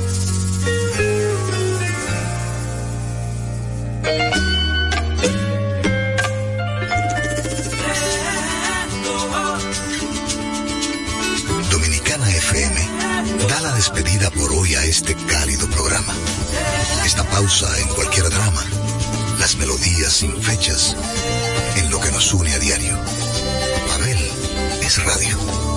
[13.79, 16.13] Despedida por hoy a este cálido programa.
[17.05, 18.61] Esta pausa en cualquier drama,
[19.39, 20.97] las melodías sin fechas,
[21.77, 22.99] en lo que nos une a diario.
[23.93, 24.17] Abel
[24.81, 25.68] es radio.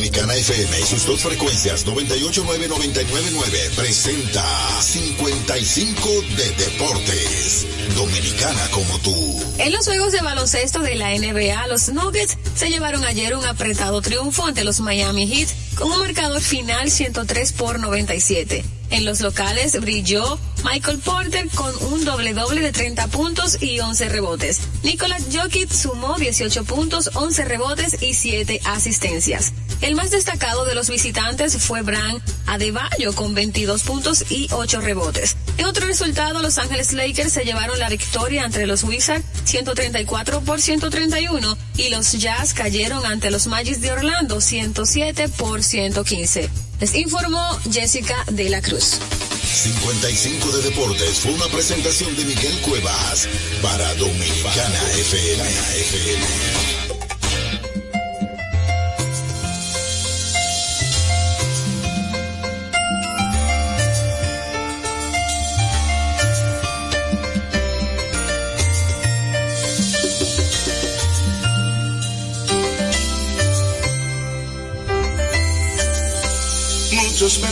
[0.00, 4.42] Dominicana FM y sus dos frecuencias 989-999 presenta
[4.80, 7.66] 55 de Deportes.
[7.94, 9.44] Dominicana como tú.
[9.58, 14.00] En los juegos de baloncesto de la NBA, los Nuggets se llevaron ayer un apretado
[14.00, 18.64] triunfo ante los Miami Heat con un marcador final 103 por 97.
[18.88, 24.08] En los locales brilló Michael Porter con un doble doble de 30 puntos y 11
[24.08, 24.60] rebotes.
[24.82, 29.52] Nicolás Jokic sumó 18 puntos, 11 rebotes y 7 asistencias.
[29.80, 35.36] El más destacado de los visitantes fue Bran Adebayo con 22 puntos y 8 rebotes.
[35.56, 40.60] En otro resultado, Los Ángeles Lakers se llevaron la victoria entre los Wizards 134 por
[40.60, 46.50] 131 y los Jazz cayeron ante los Magic de Orlando 107 por 115.
[46.80, 48.98] Les informó Jessica de la Cruz.
[49.42, 53.28] 55 de Deportes fue una presentación de Miguel Cuevas
[53.62, 55.48] para Dominicana FM.
[55.80, 56.69] FM.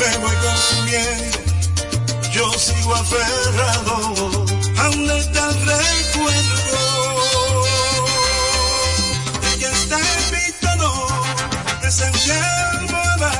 [0.00, 1.38] me voy consumiendo,
[2.32, 4.46] yo sigo aferrado
[4.78, 6.78] a un letal recuerdo.
[9.52, 11.06] Ella está en mi tono,
[11.82, 13.32] es almohada,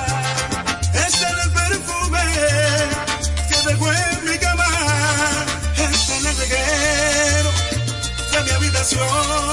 [0.93, 2.25] es el perfume
[3.49, 4.69] que dejó en mi cama,
[5.79, 7.51] es el reguero
[8.33, 9.49] de mi habitación.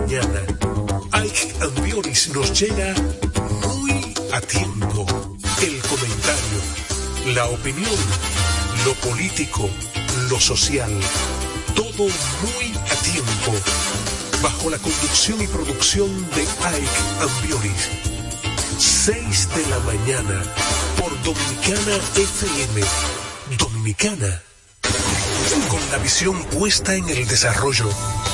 [0.00, 0.40] Mañana.
[1.12, 2.94] Ike Ambioris nos llega
[3.66, 5.06] muy a tiempo.
[5.62, 6.60] El comentario,
[7.34, 8.00] la opinión,
[8.84, 9.68] lo político,
[10.30, 10.90] lo social,
[11.74, 12.04] todo
[12.42, 13.52] muy a tiempo.
[14.42, 17.88] Bajo la conducción y producción de Ike Ambioris.
[18.78, 20.42] 6 de la mañana
[20.98, 22.80] por Dominicana FM.
[23.58, 24.42] Dominicana.
[25.68, 27.88] Con la visión puesta en el desarrollo,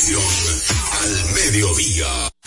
[0.00, 2.37] Al mediodía.